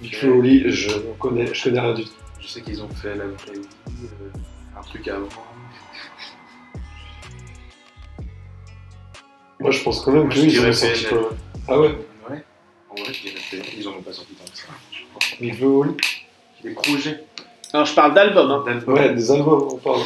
Big 0.00 0.14
Flo 0.14 0.38
Oli, 0.38 0.70
je 0.70 0.90
connais, 1.18 1.52
je 1.52 1.64
connais 1.64 1.80
rien 1.80 1.94
du 1.94 2.04
tout. 2.04 2.10
Je 2.40 2.46
sais 2.46 2.60
qu'ils 2.62 2.80
ont 2.82 2.88
fait 2.88 3.14
la 3.16 3.24
vraie 3.26 3.54
vie, 3.54 4.04
euh, 4.04 4.38
un 4.78 4.82
truc 4.82 5.08
avant. 5.08 5.28
Moi, 9.60 9.70
je 9.72 9.82
pense 9.82 10.00
quand 10.02 10.12
même 10.12 10.30
je 10.30 10.40
qu'ils 10.40 10.48
dirais 10.50 10.70
ont 10.70 10.72
sorti 10.72 11.04
quoi 11.06 11.30
Ah 11.66 11.80
ouais 11.80 11.88
Ouais. 12.30 12.44
En 12.90 12.94
vrai, 12.94 13.12
je 13.12 13.22
dirais 13.22 13.40
que 13.50 13.76
ils 13.76 13.88
en 13.88 13.92
ont 13.92 14.02
pas 14.02 14.12
sorti 14.12 14.34
tant 14.34 14.44
que 14.50 14.56
ça. 14.56 15.54
Flo 15.56 15.80
Oli 15.82 15.96
Des 16.62 16.70
projets 16.70 17.24
Alors, 17.72 17.86
je 17.86 17.94
parle 17.94 18.14
d'albums. 18.14 18.50
Hein. 18.50 18.62
d'albums. 18.64 18.94
Ouais, 18.94 19.14
des 19.14 19.30
albums, 19.32 19.68
on 19.72 19.76
parle. 19.78 20.02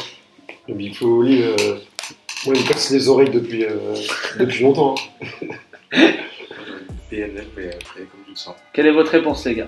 Le 0.67 0.73
Big 0.73 0.95
Flo 0.95 1.19
Oli, 1.19 1.43
euh, 1.43 1.55
moi, 2.45 2.55
il 2.55 2.61
me 2.63 2.67
casse 2.67 2.89
les 2.89 3.07
oreilles 3.09 3.29
depuis, 3.29 3.65
euh, 3.65 3.95
depuis 4.39 4.63
longtemps. 4.63 4.95
hein. 5.93 5.97
PNL, 7.09 7.47
mais 7.55 7.75
après, 7.75 8.01
comme 8.01 8.23
tu 8.25 8.31
le 8.31 8.35
sens. 8.35 8.55
Quelle 8.73 8.87
est 8.87 8.91
votre 8.91 9.11
réponse, 9.11 9.45
les 9.45 9.55
gars? 9.55 9.67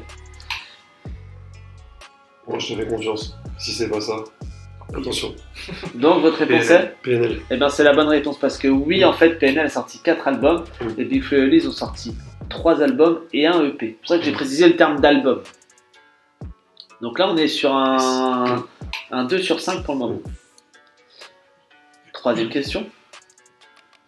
Moi, 2.47 2.57
je 2.59 2.73
te 2.73 2.79
fais 2.81 2.87
confiance. 2.87 3.35
Si 3.59 3.71
c'est 3.71 3.89
pas 3.89 4.01
ça, 4.01 4.23
attention. 4.99 5.33
Donc, 5.95 6.21
votre 6.21 6.37
réponse 6.37 6.67
PNL. 6.67 6.83
est 6.83 7.03
PNL. 7.03 7.41
Eh 7.51 7.57
bien, 7.57 7.69
c'est 7.69 7.83
la 7.83 7.93
bonne 7.93 8.07
réponse 8.07 8.37
parce 8.39 8.57
que 8.57 8.67
oui, 8.67 9.03
en 9.05 9.13
fait, 9.13 9.31
PNL 9.39 9.65
a 9.65 9.69
sorti 9.69 9.99
4 10.03 10.27
albums 10.27 10.63
Mm. 10.81 10.87
et 10.99 11.05
Big 11.05 11.23
Flo 11.23 11.37
ont 11.67 11.71
sorti 11.71 12.15
3 12.49 12.81
albums 12.81 13.21
et 13.33 13.47
un 13.47 13.63
EP. 13.63 13.87
C'est 13.87 13.93
pour 13.99 14.07
ça 14.07 14.17
que 14.17 14.23
j'ai 14.23 14.31
précisé 14.31 14.67
le 14.67 14.75
terme 14.75 14.99
d'album. 14.99 15.41
Donc 17.01 17.19
là, 17.19 17.27
on 17.29 17.37
est 17.37 17.47
sur 17.47 17.73
un, 17.75 18.65
un 19.11 19.23
2 19.25 19.39
sur 19.39 19.59
5 19.59 19.83
pour 19.83 19.95
le 19.95 19.99
moment. 19.99 20.21
Troisième 22.13 22.49
question. 22.49 22.87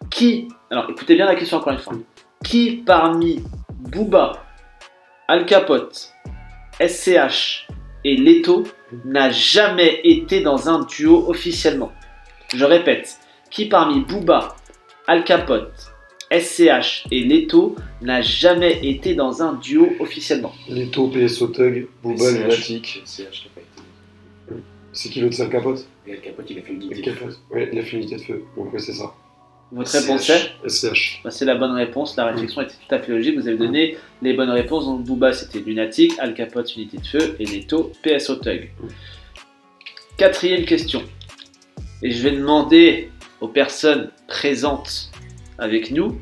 Qui, 0.09 0.47
alors 0.71 0.89
écoutez 0.89 1.15
bien 1.15 1.25
la 1.25 1.35
question 1.35 1.57
encore 1.57 1.73
une 1.73 1.79
fois. 1.79 1.93
Qui 2.43 2.83
parmi 2.85 3.43
Booba, 3.69 4.43
Al 5.27 5.45
Capote, 5.45 6.13
SCH 6.79 7.67
et 8.07 8.15
Leto 8.15 8.63
n'a 9.03 9.31
jamais 9.31 9.99
été 10.05 10.39
dans 10.41 10.69
un 10.69 10.85
duo 10.85 11.25
officiellement 11.27 11.91
Je 12.55 12.63
répète. 12.63 13.17
Qui 13.51 13.65
parmi 13.65 13.99
Booba, 14.01 14.55
Al 15.07 15.25
Capote, 15.25 15.73
SCH 16.31 17.05
et 17.11 17.21
Leto 17.21 17.75
n'a 18.01 18.21
jamais 18.21 18.79
été 18.85 19.13
dans 19.13 19.41
un 19.41 19.55
duo 19.55 19.89
officiellement? 19.99 20.53
Leto, 20.69 21.09
PSO 21.09 21.47
Tug, 21.47 21.87
Booba. 22.01 22.31
Lunatic. 22.31 23.01
CH 23.05 23.15
qui 23.15 23.47
a 23.47 23.51
pas 23.55 23.61
été. 23.61 24.61
C'est 24.93 25.09
qui 25.09 25.19
l'autre, 25.19 25.35
c'est 25.35 25.43
le 25.43 25.49
capote? 25.49 25.85
Et 26.07 26.13
Al 26.13 26.21
Capote, 26.21 26.45
il 26.49 26.59
a 26.59 26.61
fait 26.61 26.71
une 26.71 26.79
Le 26.79 26.85
idée. 26.85 27.01
capote. 27.01 27.39
Ouais, 27.51 27.69
il 27.71 27.77
a 27.79 27.83
fait 27.83 27.97
unité 27.97 28.15
de 28.15 28.21
feu. 28.21 28.43
Donc, 28.55 28.73
ouais, 28.73 28.79
c'est 28.79 28.93
ça. 28.93 29.13
Votre 29.71 29.89
SCH. 29.89 29.99
réponse 29.99 30.29
est 30.29 30.69
SCH. 30.69 31.21
Bah, 31.23 31.31
C'est 31.31 31.45
la 31.45 31.55
bonne 31.55 31.73
réponse. 31.73 32.15
La 32.15 32.25
réflexion 32.25 32.61
était 32.61 32.73
tout 32.87 32.95
à 32.95 32.99
fait 32.99 33.11
logique. 33.11 33.37
Vous 33.37 33.47
avez 33.47 33.57
donné 33.57 33.97
les 34.21 34.33
bonnes 34.33 34.49
réponses. 34.49 34.85
Donc 34.85 35.03
Booba 35.03 35.33
c'était 35.33 35.59
Lunatic, 35.59 36.13
Al 36.19 36.33
Capote 36.33 36.75
Unité 36.75 36.97
de 36.97 37.05
Feu 37.05 37.35
et 37.39 37.45
Leto 37.45 37.91
PSO 38.03 38.35
Tug. 38.37 38.71
Quatrième 40.17 40.65
question. 40.65 41.03
Et 42.01 42.11
je 42.11 42.21
vais 42.23 42.31
demander 42.31 43.11
aux 43.41 43.47
personnes 43.47 44.11
présentes 44.27 45.11
avec 45.57 45.91
nous 45.91 46.19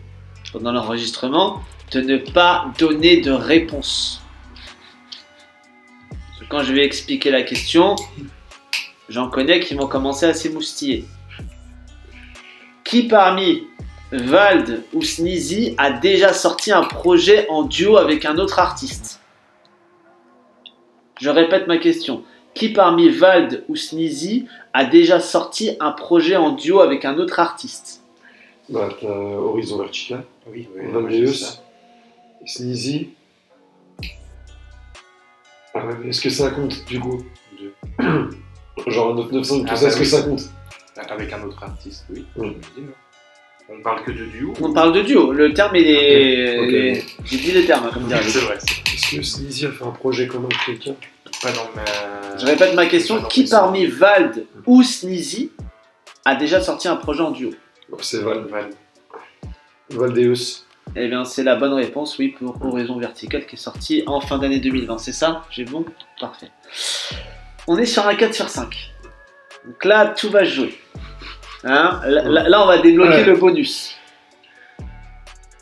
pendant 0.51 0.71
l'enregistrement 0.71 1.61
de 1.91 2.01
ne 2.01 2.17
pas 2.17 2.71
donner 2.79 3.21
de 3.21 3.31
réponse. 3.31 4.21
Quand 6.49 6.63
je 6.63 6.73
vais 6.73 6.85
expliquer 6.85 7.31
la 7.31 7.43
question, 7.43 7.95
j'en 9.09 9.29
connais 9.29 9.59
qui 9.59 9.75
vont 9.75 9.87
commencer 9.87 10.25
à 10.25 10.33
s'émoustiller. 10.33 11.05
Qui 12.95 13.09
parmi 13.09 13.67
Vald 14.13 14.83
ou 14.93 15.01
Sneezy 15.01 15.75
a 15.77 15.91
déjà 15.91 16.31
sorti 16.31 16.71
un 16.71 16.83
projet 16.83 17.45
en 17.49 17.63
duo 17.63 17.97
avec 17.97 18.23
un 18.23 18.37
autre 18.37 18.57
artiste? 18.57 19.19
Je 21.19 21.29
répète 21.29 21.67
ma 21.67 21.77
question. 21.77 22.23
Qui 22.53 22.69
parmi 22.69 23.09
Vald 23.09 23.65
ou 23.67 23.75
Sneezy 23.75 24.47
a 24.71 24.85
déjà 24.85 25.19
sorti 25.19 25.75
un 25.81 25.91
projet 25.91 26.37
en 26.37 26.51
duo 26.51 26.79
avec 26.79 27.03
un 27.03 27.17
autre 27.17 27.41
artiste? 27.41 28.01
Bah, 28.69 28.87
t'as 29.01 29.07
Horizon 29.09 29.77
Vertical, 29.79 30.23
Oui, 30.47 30.69
oui. 30.73 31.49
Sneezy. 32.45 33.09
Ah 35.73 35.81
est-ce 36.07 36.21
que 36.21 36.29
ça 36.29 36.49
compte 36.49 36.85
du 36.85 37.01
coup? 37.01 37.25
Genre 38.87 39.09
un 39.11 39.15
995, 39.15 39.59
tout 39.59 39.65
Ah, 39.67 39.75
ça, 39.75 39.81
bah 39.81 39.87
est-ce 39.89 39.97
que 39.99 40.05
ça 40.05 40.21
compte? 40.21 40.43
Avec 41.09 41.33
un 41.33 41.43
autre 41.43 41.61
artiste, 41.63 42.05
oui. 42.09 42.25
Non. 42.37 42.53
On 43.67 43.81
parle 43.81 44.03
que 44.03 44.11
de 44.11 44.25
duo 44.25 44.53
On 44.61 44.71
parle 44.73 44.93
de 44.93 45.01
duo. 45.01 45.31
Le 45.31 45.51
terme 45.53 45.75
est. 45.75 46.59
Ok. 46.59 46.73
est- 46.73 47.03
J'ai 47.25 47.37
dit 47.37 47.51
les 47.51 47.65
termes, 47.65 47.85
hein, 47.87 47.91
comme 47.93 48.03
dirait 48.05 48.21
C'est 48.23 48.39
vrai, 48.39 48.57
Est-ce 48.57 49.15
que 49.15 49.21
Sneezy 49.23 49.65
a 49.65 49.71
fait 49.71 49.83
un 49.83 49.91
projet 49.91 50.27
commun 50.27 50.47
avec 50.51 50.81
quelqu'un 50.83 50.95
pas 51.41 51.51
dans 51.51 51.67
ma. 51.75 52.37
Je 52.37 52.45
répète 52.45 52.75
ma 52.75 52.85
question. 52.85 53.21
Qui 53.23 53.45
parmi 53.49 53.87
Vald 53.87 54.45
ou 54.65 54.83
Sneezy 54.83 55.51
a 56.23 56.35
déjà 56.35 56.61
sorti 56.61 56.87
un 56.87 56.95
projet 56.95 57.21
en 57.21 57.31
duo 57.31 57.49
Bon, 57.89 57.97
C'est 57.99 58.19
Val. 58.19 58.45
Val. 58.49 58.69
Valdeus. 59.89 60.63
Eh 60.95 61.07
bien, 61.07 61.25
c'est 61.25 61.43
la 61.43 61.55
bonne 61.55 61.73
réponse, 61.73 62.17
oui, 62.19 62.29
pour 62.29 62.63
Horizon 62.63 62.97
Vertical 62.99 63.45
qui 63.47 63.55
est 63.55 63.59
sorti 63.59 64.03
en 64.07 64.21
fin 64.21 64.37
d'année 64.37 64.59
2020. 64.59 64.97
C'est 64.99 65.11
ça 65.11 65.43
J'ai 65.49 65.65
bon 65.65 65.83
Parfait. 66.19 66.51
On 67.67 67.77
est 67.77 67.85
sur 67.85 68.07
un 68.07 68.15
4 68.15 68.33
sur 68.33 68.49
5. 68.49 68.91
Donc 69.65 69.83
là, 69.83 70.07
tout 70.07 70.29
va 70.29 70.45
se 70.45 70.51
jouer. 70.51 70.77
Hein? 71.65 71.99
Là, 72.05 72.63
on 72.63 72.67
va 72.67 72.77
débloquer 72.77 73.09
Ouais. 73.09 73.25
le 73.25 73.35
bonus. 73.37 73.95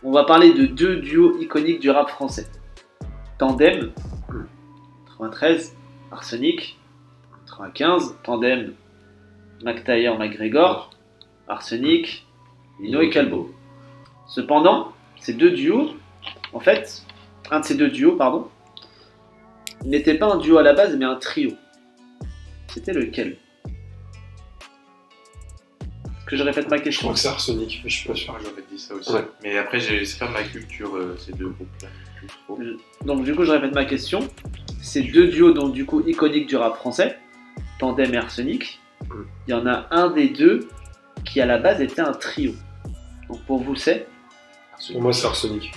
On 0.04 0.12
va 0.12 0.26
parler 0.26 0.54
de 0.54 0.66
deux 0.66 0.98
duos 0.98 1.38
iconiques 1.40 1.80
du 1.80 1.90
rap 1.90 2.10
français. 2.10 2.46
Tandem, 3.38 3.92
93, 5.08 5.74
Arsenic, 6.12 6.78
95, 7.48 8.16
Tandem, 8.24 8.74
McTayer, 9.64 10.14
McGregor, 10.18 10.90
Arsenic, 11.48 12.28
Nino 12.82 13.00
et 13.02 13.10
Calbo. 13.10 13.54
Cependant, 14.28 14.92
ces 15.22 15.34
deux 15.34 15.52
duos, 15.52 15.92
en 16.52 16.60
fait, 16.60 17.04
un 17.50 17.62
de 17.62 17.66
ces 17.66 17.76
deux 17.76 17.90
duos, 17.90 18.18
pardon, 18.18 18.50
n'était 19.86 20.16
pas 20.16 20.34
un 20.34 20.38
duo 20.38 20.58
à 20.58 20.64
la 20.64 20.74
base, 20.74 20.96
mais 20.98 21.06
un 21.06 21.16
trio. 21.16 21.52
C'était 22.68 22.94
lequel? 22.94 23.38
Que 26.34 26.38
que 26.38 26.38
je 26.38 26.44
répète 26.44 26.70
ma 26.70 26.78
Je 26.78 26.84
question 26.84 27.02
crois 27.08 27.14
que 27.14 27.20
c'est 27.20 27.28
Arsenic, 27.28 27.82
mais 27.84 27.90
je 27.90 27.96
suis 27.98 28.08
pas 28.10 28.16
sûr. 28.16 28.32
Moi, 28.34 28.42
j'aurais 28.44 28.64
dit 28.72 28.80
ça 28.80 28.94
aussi. 28.96 29.12
Ouais. 29.12 29.26
Mais 29.44 29.58
après, 29.58 29.80
j'ai- 29.80 30.04
c'est 30.06 30.20
pas 30.20 30.30
ma 30.30 30.44
culture, 30.44 30.96
euh, 30.96 31.16
ces 31.18 31.32
deux 31.34 31.50
groupes-là. 31.50 31.90
trop. 32.46 32.58
Donc 33.06 33.24
du 33.26 33.36
coup, 33.36 33.44
je 33.44 33.52
répète 33.52 33.74
ma 33.76 33.84
question. 33.86 34.28
Ces 34.82 35.02
deux 35.04 35.28
duos, 35.28 35.52
donc 35.52 35.74
du 35.74 35.86
coup 35.86 36.02
iconiques 36.08 36.48
du 36.48 36.56
rap 36.56 36.76
français, 36.78 37.18
Tandem 37.80 38.14
et 38.14 38.18
Arsenic, 38.18 38.80
Mm. 39.02 39.14
il 39.48 39.52
y 39.52 39.54
en 39.54 39.68
a 39.68 39.88
un 39.92 40.10
des 40.10 40.30
deux 40.30 40.70
qui 41.26 41.42
à 41.42 41.46
la 41.46 41.58
base 41.58 41.82
était 41.82 42.02
un 42.02 42.14
trio. 42.14 42.54
Donc 43.28 43.42
pour 43.46 43.60
vous, 43.62 43.76
c'est 43.76 44.08
Pour 44.92 45.02
moi, 45.02 45.12
c'est 45.14 45.26
Arsenic. 45.28 45.72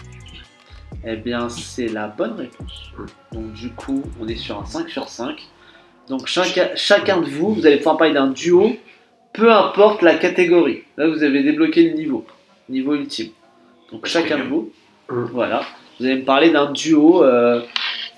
Eh 1.05 1.17
bien, 1.17 1.49
c'est 1.49 1.89
la 1.89 2.07
bonne 2.09 2.35
réponse. 2.35 2.91
Mm. 2.97 3.05
Donc 3.35 3.53
du 3.55 3.71
coup, 3.71 4.03
on 4.21 4.29
est 4.29 4.37
sur 4.37 4.61
un 4.61 4.65
5 4.67 4.89
sur 4.89 5.09
5. 5.09 5.49
Donc 6.09 6.27
chacun, 6.29 6.69
chacun 6.77 7.21
de 7.21 7.27
vous, 7.29 7.55
vous 7.55 7.67
allez 7.67 7.79
pouvoir 7.79 7.97
parler 7.97 8.15
d'un 8.15 8.29
duo, 8.29 8.77
peu 9.37 9.53
importe 9.53 10.03
la 10.03 10.17
catégorie. 10.17 10.83
Là, 10.97 11.09
vous 11.09 11.23
avez 11.23 11.43
débloqué 11.43 11.83
le 11.89 11.95
niveau, 11.95 12.27
niveau 12.69 12.95
ultime. 12.95 13.31
Donc 13.93 14.07
chacun 14.07 14.39
de 14.39 14.45
vous, 14.45 14.73
Mm. 15.09 15.25
voilà, 15.33 15.63
vous 16.01 16.07
allez 16.07 16.17
me 16.17 16.25
parler 16.25 16.51
d'un 16.51 16.73
duo 16.73 17.23
euh, 17.23 17.63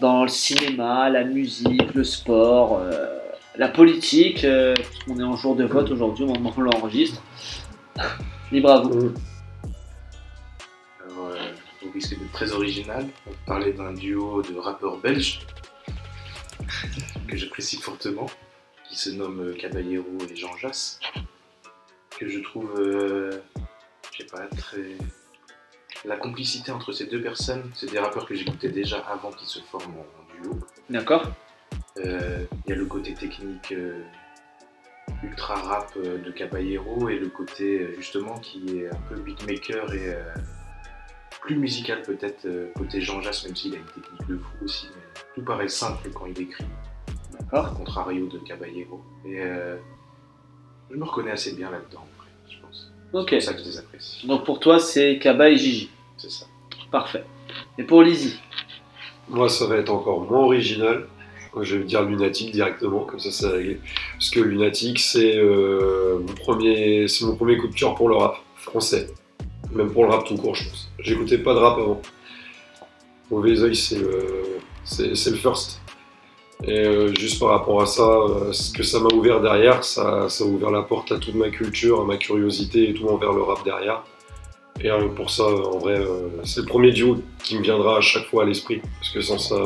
dans 0.00 0.22
le 0.22 0.28
cinéma, 0.28 1.10
la 1.10 1.24
musique, 1.24 1.92
le 1.94 2.02
sport, 2.02 2.80
euh, 2.80 3.18
la 3.56 3.68
politique. 3.68 4.44
euh, 4.44 4.74
qu'on 5.06 5.18
est 5.20 5.24
en 5.24 5.36
jour 5.36 5.54
de 5.54 5.64
vote 5.64 5.90
aujourd'hui, 5.90 6.24
au 6.24 6.28
moment 6.28 6.50
où 6.56 6.60
on 6.60 6.62
l'enregistre. 6.62 7.20
Libre 8.52 8.70
à 8.70 8.80
vous. 8.80 8.94
Mm. 8.94 9.14
Alors, 11.04 11.26
euh, 11.26 11.86
au 11.86 11.90
risque 11.92 12.18
d'être 12.18 12.32
très 12.32 12.52
original, 12.52 13.06
on 13.26 13.32
parler 13.46 13.72
d'un 13.74 13.92
duo 13.92 14.40
de 14.42 14.56
rappeurs 14.58 14.96
belges 14.96 15.40
que 17.28 17.36
j'apprécie 17.36 17.76
fortement, 17.76 18.26
qui 18.88 18.96
se 18.96 19.10
nomme 19.10 19.40
euh, 19.40 19.54
Caballero 19.54 20.06
et 20.30 20.36
Jean 20.36 20.56
Jass, 20.56 21.00
que 22.18 22.28
je 22.28 22.40
trouve, 22.40 22.74
euh, 22.78 23.40
je 24.12 24.18
sais 24.18 24.24
pas, 24.26 24.46
très. 24.56 24.96
La 26.04 26.16
complicité 26.16 26.70
entre 26.70 26.92
ces 26.92 27.06
deux 27.06 27.20
personnes, 27.20 27.70
c'est 27.74 27.90
des 27.90 27.98
rappeurs 27.98 28.26
que 28.26 28.34
j'écoutais 28.34 28.68
déjà 28.68 28.98
avant 29.00 29.32
qu'ils 29.32 29.48
se 29.48 29.60
forment 29.60 29.96
en 29.98 30.42
duo. 30.42 30.58
D'accord 30.88 31.26
Euh, 31.98 32.44
Il 32.66 32.70
y 32.70 32.72
a 32.72 32.76
le 32.76 32.86
côté 32.86 33.14
technique 33.14 33.72
euh, 33.72 34.04
ultra 35.24 35.56
rap 35.56 35.98
de 35.98 36.30
Caballero 36.30 37.08
et 37.08 37.18
le 37.18 37.28
côté 37.28 37.94
justement 37.96 38.38
qui 38.38 38.78
est 38.78 38.88
un 38.88 39.00
peu 39.08 39.16
beatmaker 39.16 39.92
et 39.92 40.16
plus 41.40 41.56
musical 41.56 42.02
peut-être 42.02 42.46
côté 42.76 43.00
Jean 43.00 43.20
Jass, 43.20 43.44
même 43.44 43.56
s'il 43.56 43.74
a 43.74 43.78
une 43.78 43.86
technique 43.86 44.26
de 44.28 44.38
fou 44.38 44.64
aussi. 44.64 44.88
Mais 44.94 45.02
tout 45.34 45.42
paraît 45.42 45.68
simple 45.68 46.08
quand 46.10 46.26
il 46.26 46.40
écrit, 46.40 46.66
contrario 47.50 48.26
de 48.26 48.38
Caballero. 48.38 49.00
Et 49.24 49.40
euh, 49.40 49.76
je 50.90 50.96
me 50.96 51.04
reconnais 51.04 51.30
assez 51.30 51.54
bien 51.54 51.70
là-dedans, 51.70 52.00
en 52.00 52.20
vrai, 52.20 52.30
je 52.48 52.58
pense. 52.60 52.92
Ok. 53.12 53.28
C'est 53.30 53.40
ça 53.40 53.54
que 53.54 53.60
je 53.60 53.64
les 53.64 53.78
apprécie. 53.78 54.26
Donc 54.26 54.44
pour 54.44 54.60
toi, 54.60 54.78
c'est 54.78 55.18
Kaba 55.18 55.50
et 55.50 55.56
Gigi. 55.56 55.90
C'est 56.16 56.30
ça. 56.30 56.46
Parfait. 56.90 57.24
Et 57.76 57.82
pour 57.82 58.02
Lizzie 58.02 58.38
Moi, 59.28 59.48
ça 59.48 59.66
va 59.66 59.76
être 59.76 59.90
encore 59.90 60.20
moins 60.20 60.40
original. 60.40 61.06
Moi, 61.54 61.64
Je 61.64 61.76
vais 61.76 61.84
dire 61.84 62.02
Lunatic 62.02 62.52
directement, 62.52 63.04
comme 63.04 63.18
ça 63.18 63.30
c'est 63.30 63.46
réglé. 63.46 63.80
Parce 64.12 64.30
que 64.30 64.40
Lunatic, 64.40 64.98
c'est 64.98 65.36
euh, 65.36 66.18
mon, 66.20 66.34
premier, 66.34 67.08
c'est 67.08 67.24
mon 67.24 67.36
premier 67.36 67.56
coup 67.56 67.68
de 67.68 67.74
cœur 67.74 67.94
pour 67.94 68.08
le 68.08 68.16
rap 68.16 68.36
français. 68.56 69.08
Même 69.72 69.90
pour 69.90 70.04
le 70.04 70.10
rap 70.10 70.24
tout 70.24 70.36
court, 70.36 70.54
je 70.54 70.68
pense. 70.68 70.90
J'écoutais 70.98 71.38
pas 71.38 71.54
de 71.54 71.58
rap 71.58 71.78
avant. 71.78 72.00
Mauvais 73.30 73.60
oeil, 73.60 73.76
c'est 73.76 73.98
le, 73.98 74.58
le 75.00 75.36
first. 75.36 75.77
Et 76.64 76.86
euh, 76.86 77.14
juste 77.14 77.38
par 77.38 77.50
rapport 77.50 77.80
à 77.80 77.86
ça, 77.86 78.02
euh, 78.02 78.52
ce 78.52 78.72
que 78.72 78.82
ça 78.82 78.98
m'a 78.98 79.14
ouvert 79.14 79.40
derrière, 79.40 79.84
ça, 79.84 80.28
ça 80.28 80.44
a 80.44 80.46
ouvert 80.46 80.70
la 80.70 80.82
porte 80.82 81.12
à 81.12 81.18
toute 81.18 81.34
ma 81.34 81.50
culture, 81.50 82.00
à 82.00 82.04
ma 82.04 82.16
curiosité 82.16 82.90
et 82.90 82.94
tout 82.94 83.06
envers 83.06 83.32
le 83.32 83.42
rap 83.42 83.64
derrière. 83.64 84.02
Et 84.80 84.90
euh, 84.90 85.08
pour 85.08 85.30
ça, 85.30 85.44
en 85.44 85.78
vrai, 85.78 86.00
c'est 86.44 86.60
le 86.60 86.66
premier 86.66 86.90
duo 86.90 87.18
qui 87.44 87.56
me 87.58 87.62
viendra 87.62 87.98
à 87.98 88.00
chaque 88.00 88.24
fois 88.24 88.42
à 88.42 88.46
l'esprit. 88.46 88.80
Parce 88.98 89.10
que 89.10 89.20
sans 89.20 89.38
ça, 89.38 89.56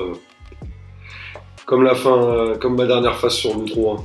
comme 1.65 1.83
la 1.83 1.95
fin, 1.95 2.55
comme 2.61 2.77
ma 2.77 2.87
dernière 2.87 3.17
phase 3.17 3.35
sur 3.35 3.55
l'outro, 3.55 3.93
hein. 3.93 4.05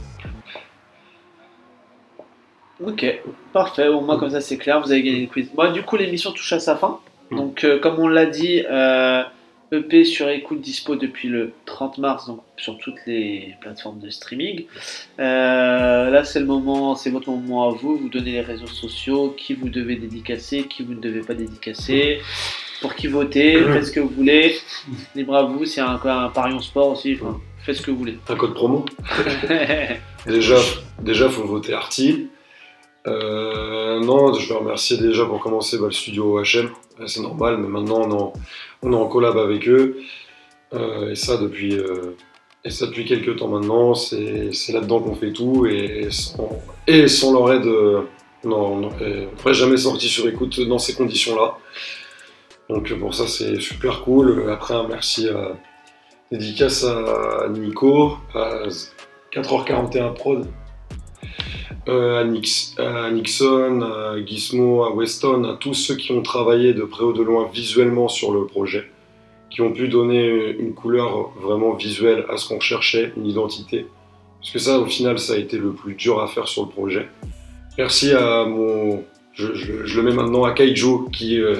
Ok, 2.85 3.05
parfait. 3.53 3.87
Au 3.87 4.01
moins 4.01 4.19
comme 4.19 4.29
ça 4.29 4.39
c'est 4.39 4.57
clair, 4.57 4.79
vous 4.79 4.91
avez 4.91 5.01
gagné 5.01 5.21
le 5.21 5.27
quiz. 5.27 5.49
Bon, 5.55 5.71
du 5.71 5.81
coup 5.81 5.97
l'émission 5.97 6.31
touche 6.31 6.53
à 6.53 6.59
sa 6.59 6.75
fin. 6.75 6.99
Mm. 7.31 7.35
Donc 7.35 7.65
comme 7.81 7.99
on 7.99 8.07
l'a 8.07 8.27
dit, 8.27 8.63
EP 9.71 10.05
sur 10.05 10.29
écoute 10.29 10.61
dispo 10.61 10.95
depuis 10.95 11.27
le 11.27 11.51
30 11.65 11.97
mars, 11.97 12.27
donc 12.27 12.41
sur 12.57 12.77
toutes 12.77 13.05
les 13.05 13.55
plateformes 13.61 13.99
de 13.99 14.09
streaming. 14.09 14.65
Euh, 15.19 16.09
là 16.09 16.23
c'est 16.23 16.39
le 16.39 16.45
moment, 16.45 16.95
c'est 16.95 17.09
votre 17.09 17.29
moment 17.29 17.69
à 17.69 17.73
vous. 17.73 17.97
Vous 17.97 18.09
donnez 18.09 18.31
les 18.31 18.41
réseaux 18.41 18.67
sociaux, 18.67 19.35
qui 19.37 19.53
vous 19.53 19.69
devez 19.69 19.95
dédicacer, 19.95 20.63
qui 20.63 20.83
vous 20.83 20.93
ne 20.93 21.01
devez 21.01 21.21
pas 21.21 21.33
dédicacer, 21.33 22.19
pour 22.81 22.95
qui 22.95 23.07
voter, 23.07 23.61
faites 23.63 23.85
ce 23.85 23.91
que 23.91 23.99
vous 23.99 24.09
voulez. 24.09 24.55
Libre 25.15 25.35
à 25.35 25.43
vous, 25.43 25.65
c'est 25.65 25.81
un, 25.81 25.99
un 26.03 26.29
parion 26.29 26.59
sport 26.59 26.91
aussi. 26.91 27.17
Enfin, 27.19 27.39
faites 27.59 27.75
ce 27.75 27.81
que 27.81 27.91
vous 27.91 27.97
voulez. 27.97 28.17
un 28.29 28.35
code 28.35 28.53
promo. 28.53 28.85
Déjà, 30.27 30.57
déjà, 31.01 31.29
faut 31.29 31.45
voter 31.45 31.73
Arty. 31.73 32.27
Euh, 33.07 33.99
non, 34.01 34.33
je 34.33 34.49
vais 34.49 34.55
remercier 34.59 34.97
déjà 34.97 35.25
pour 35.25 35.39
commencer 35.39 35.77
bah, 35.77 35.85
le 35.85 35.91
studio 35.91 36.39
OHM. 36.39 36.69
Euh, 36.99 37.07
C'est 37.07 37.21
normal, 37.21 37.57
mais 37.57 37.67
maintenant 37.67 38.33
on 38.81 38.91
est 38.91 38.95
en, 38.95 39.07
collab 39.07 39.37
avec 39.37 39.67
eux. 39.67 39.97
Euh, 40.73 41.11
et 41.11 41.15
ça 41.15 41.37
depuis, 41.37 41.77
depuis 42.65 43.05
quelques 43.05 43.37
temps 43.37 43.47
maintenant. 43.47 43.93
C'est 43.93 44.71
là-dedans 44.73 44.99
qu'on 44.99 45.15
fait 45.15 45.31
tout. 45.31 45.65
Et 45.65 46.09
sans, 46.09 47.33
leur 47.33 47.53
aide, 47.53 47.65
non, 48.43 48.73
on 48.73 48.79
n'aurait 48.79 49.53
jamais 49.53 49.77
sorti 49.77 50.09
sur 50.09 50.27
écoute 50.27 50.59
dans 50.61 50.79
ces 50.79 50.93
conditions-là. 50.95 51.57
Donc 52.69 52.93
pour 52.99 53.15
ça, 53.15 53.27
c'est 53.27 53.61
super 53.61 54.01
cool. 54.01 54.49
Après, 54.51 54.73
un 54.73 54.87
merci 54.87 55.29
à 55.29 55.55
dédicace 56.29 56.83
à 56.83 57.47
Nico, 57.49 58.17
à 58.33 58.63
4h41 59.31 60.13
Prod, 60.13 60.45
à, 61.87 62.23
Nix- 62.23 62.75
à 62.77 63.09
Nixon, 63.11 63.81
à 63.81 64.15
Gizmo, 64.25 64.83
à 64.83 64.93
Weston, 64.93 65.43
à 65.45 65.53
tous 65.53 65.73
ceux 65.73 65.95
qui 65.95 66.11
ont 66.11 66.21
travaillé 66.21 66.73
de 66.73 66.83
près 66.83 67.03
ou 67.03 67.13
de 67.13 67.23
loin 67.23 67.49
visuellement 67.53 68.07
sur 68.07 68.31
le 68.31 68.45
projet, 68.45 68.89
qui 69.49 69.61
ont 69.61 69.71
pu 69.71 69.87
donner 69.87 70.55
une 70.59 70.73
couleur 70.73 71.31
vraiment 71.41 71.73
visuelle 71.73 72.25
à 72.29 72.37
ce 72.37 72.47
qu'on 72.47 72.59
cherchait, 72.59 73.13
une 73.17 73.25
identité. 73.25 73.85
Parce 74.39 74.51
que 74.51 74.59
ça, 74.59 74.79
au 74.79 74.85
final, 74.85 75.19
ça 75.19 75.33
a 75.33 75.37
été 75.37 75.57
le 75.57 75.71
plus 75.71 75.95
dur 75.95 76.21
à 76.21 76.27
faire 76.27 76.47
sur 76.47 76.63
le 76.63 76.69
projet. 76.69 77.07
Merci 77.77 78.11
à 78.11 78.45
mon. 78.45 79.03
Je, 79.33 79.45
le 79.97 80.03
mets 80.03 80.13
maintenant 80.13 80.45
à 80.45 80.51
Kaijo, 80.51 81.07
qui, 81.13 81.39
euh, 81.39 81.57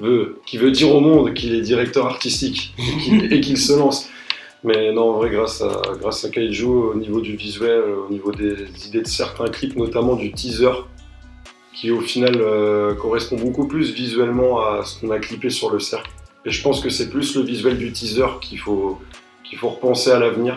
veut, 0.00 0.40
qui 0.46 0.56
veut 0.56 0.70
dire 0.70 0.94
au 0.94 1.00
monde 1.00 1.34
qu'il 1.34 1.54
est 1.54 1.60
directeur 1.60 2.06
artistique 2.06 2.74
et 3.30 3.40
qu'il 3.40 3.58
se 3.58 3.74
lance. 3.74 4.08
Mais 4.64 4.92
non, 4.92 5.10
en 5.10 5.12
vrai, 5.18 5.30
grâce 5.30 5.62
à, 5.62 5.82
grâce 6.00 6.24
à 6.24 6.30
Kaiju, 6.30 6.64
au 6.66 6.94
niveau 6.94 7.20
du 7.20 7.36
visuel, 7.36 7.82
au 8.08 8.10
niveau 8.10 8.32
des 8.32 8.54
idées 8.86 9.02
de 9.02 9.06
certains 9.06 9.48
clips, 9.48 9.76
notamment 9.76 10.16
du 10.16 10.32
teaser, 10.32 10.72
qui 11.74 11.90
au 11.92 12.00
final 12.00 12.34
euh, 12.40 12.94
correspond 12.94 13.36
beaucoup 13.36 13.68
plus 13.68 13.92
visuellement 13.92 14.60
à 14.60 14.84
ce 14.84 15.00
qu'on 15.00 15.10
a 15.12 15.18
clippé 15.18 15.48
sur 15.50 15.70
le 15.70 15.78
cercle. 15.78 16.10
Et 16.44 16.50
je 16.50 16.60
pense 16.62 16.80
que 16.80 16.90
c'est 16.90 17.08
plus 17.08 17.36
le 17.36 17.42
visuel 17.42 17.78
du 17.78 17.92
teaser 17.92 18.26
qu'il 18.40 18.58
faut, 18.58 18.98
qu'il 19.44 19.58
faut 19.58 19.68
repenser 19.68 20.10
à 20.10 20.18
l'avenir. 20.18 20.56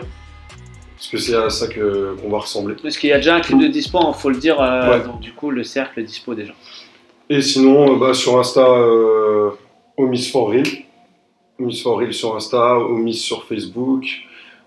Parce 0.96 1.08
que 1.08 1.18
c'est 1.18 1.34
à 1.36 1.50
ça 1.50 1.66
que- 1.68 2.14
qu'on 2.20 2.28
va 2.28 2.38
ressembler. 2.38 2.74
Parce 2.82 2.96
qu'il 2.96 3.10
y 3.10 3.12
a 3.12 3.16
déjà 3.16 3.34
un 3.36 3.40
clip 3.40 3.58
de 3.60 3.66
dispo, 3.66 3.98
il 4.08 4.14
faut 4.20 4.30
le 4.30 4.36
dire. 4.36 4.60
euh, 4.60 4.90
Ouais. 4.98 5.04
Donc 5.04 5.20
du 5.20 5.32
coup 5.32 5.50
le 5.50 5.62
cercle 5.64 6.00
est 6.00 6.04
dispo 6.04 6.34
déjà. 6.34 6.52
Et 7.28 7.40
sinon, 7.40 7.94
euh, 7.94 7.98
bah, 7.98 8.14
sur 8.14 8.38
Insta, 8.38 8.64
euh, 8.66 9.50
Omis 9.96 10.28
for 10.30 10.50
Real. 10.50 10.66
Omis 11.62 11.80
for 11.82 11.98
Real 11.98 12.12
sur 12.12 12.34
Insta, 12.34 12.78
Omis 12.78 13.14
sur 13.14 13.44
Facebook. 13.44 14.04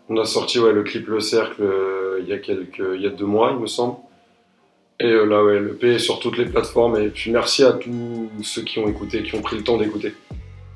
On 0.10 0.18
a 0.18 0.26
sorti 0.26 0.60
ouais, 0.60 0.72
le 0.72 0.84
clip 0.84 1.08
Le 1.08 1.20
Cercle 1.20 1.62
euh, 1.64 2.20
il 2.22 2.28
y 2.30 2.34
a 2.34 2.38
quelques, 2.38 2.82
il 2.96 3.02
y 3.02 3.08
a 3.08 3.10
deux 3.10 3.26
mois, 3.26 3.52
il 3.54 3.60
me 3.60 3.68
semble. 3.68 3.98
Et 5.00 5.06
euh, 5.12 5.26
là, 5.26 5.44
ouais, 5.44 5.60
le 5.60 5.74
P 5.76 5.96
est 5.96 6.00
sur 6.00 6.20
toutes 6.20 6.38
les 6.38 6.46
plateformes. 6.46 6.98
Et 6.98 7.10
puis 7.10 7.32
merci 7.32 7.64
à 7.64 7.74
tous 7.74 8.30
ceux 8.44 8.62
qui 8.62 8.80
ont 8.80 8.88
écouté, 8.88 9.24
qui 9.24 9.36
ont 9.36 9.42
pris 9.42 9.58
le 9.58 9.64
temps 9.64 9.78
d'écouter. 9.78 10.14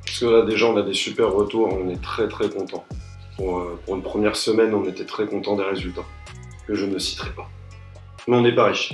Parce 0.05 0.19
que 0.19 0.25
là, 0.25 0.41
déjà, 0.45 0.65
on 0.65 0.75
a 0.77 0.81
des 0.81 0.93
super 0.93 1.31
retours. 1.31 1.69
On 1.71 1.89
est 1.89 2.01
très 2.01 2.27
très 2.27 2.49
contents. 2.49 2.83
Pour, 3.37 3.59
euh, 3.59 3.79
pour 3.85 3.95
une 3.95 4.01
première 4.03 4.35
semaine, 4.35 4.73
on 4.73 4.83
était 4.85 5.05
très 5.05 5.25
contents 5.25 5.55
des 5.55 5.63
résultats. 5.63 6.03
Que 6.67 6.75
je 6.75 6.85
ne 6.85 6.99
citerai 6.99 7.29
pas. 7.31 7.47
Mais 8.27 8.35
on 8.35 8.41
n'est 8.41 8.53
pas 8.55 8.65
riche. 8.65 8.93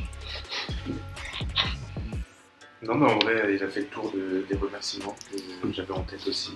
Non, 2.84 2.96
mais 2.96 3.12
en 3.12 3.18
vrai, 3.18 3.56
il 3.56 3.64
a 3.64 3.68
fait 3.68 3.80
le 3.82 3.88
tour 3.88 4.12
de- 4.14 4.46
des 4.48 4.56
remerciements 4.56 5.16
que 5.64 5.74
j'avais 5.74 5.92
en 5.94 6.04
tête 6.04 6.28
aussi. 6.28 6.52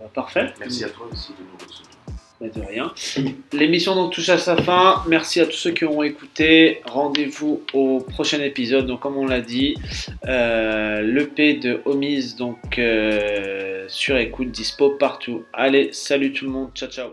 Voilà, 0.00 0.12
parfait. 0.14 0.52
Merci 0.58 0.84
à 0.84 0.88
toi 0.88 1.06
aussi 1.12 1.32
de 1.32 1.42
nous 1.42 1.66
recevoir. 1.66 1.90
Bah, 2.40 2.46
de 2.48 2.60
rien. 2.62 2.92
L'émission 3.52 3.94
donc 3.94 4.14
touche 4.14 4.30
à 4.30 4.38
sa 4.38 4.56
fin. 4.56 5.02
Merci 5.06 5.40
à 5.40 5.46
tous 5.46 5.56
ceux 5.56 5.72
qui 5.72 5.84
ont 5.84 6.02
écouté. 6.02 6.80
Rendez-vous 6.86 7.62
au 7.74 8.00
prochain 8.00 8.40
épisode. 8.40 8.86
Donc 8.86 9.00
comme 9.00 9.18
on 9.18 9.26
l'a 9.26 9.42
dit, 9.42 9.74
euh, 10.26 11.02
l'EP 11.02 11.54
de 11.54 11.82
Homies 11.84 12.34
donc 12.38 12.78
euh, 12.78 13.84
sur 13.88 14.16
écoute 14.16 14.50
dispo 14.50 14.90
partout. 14.90 15.44
Allez, 15.52 15.90
salut 15.92 16.32
tout 16.32 16.46
le 16.46 16.50
monde. 16.50 16.70
Ciao 16.74 16.88
ciao. 16.88 17.10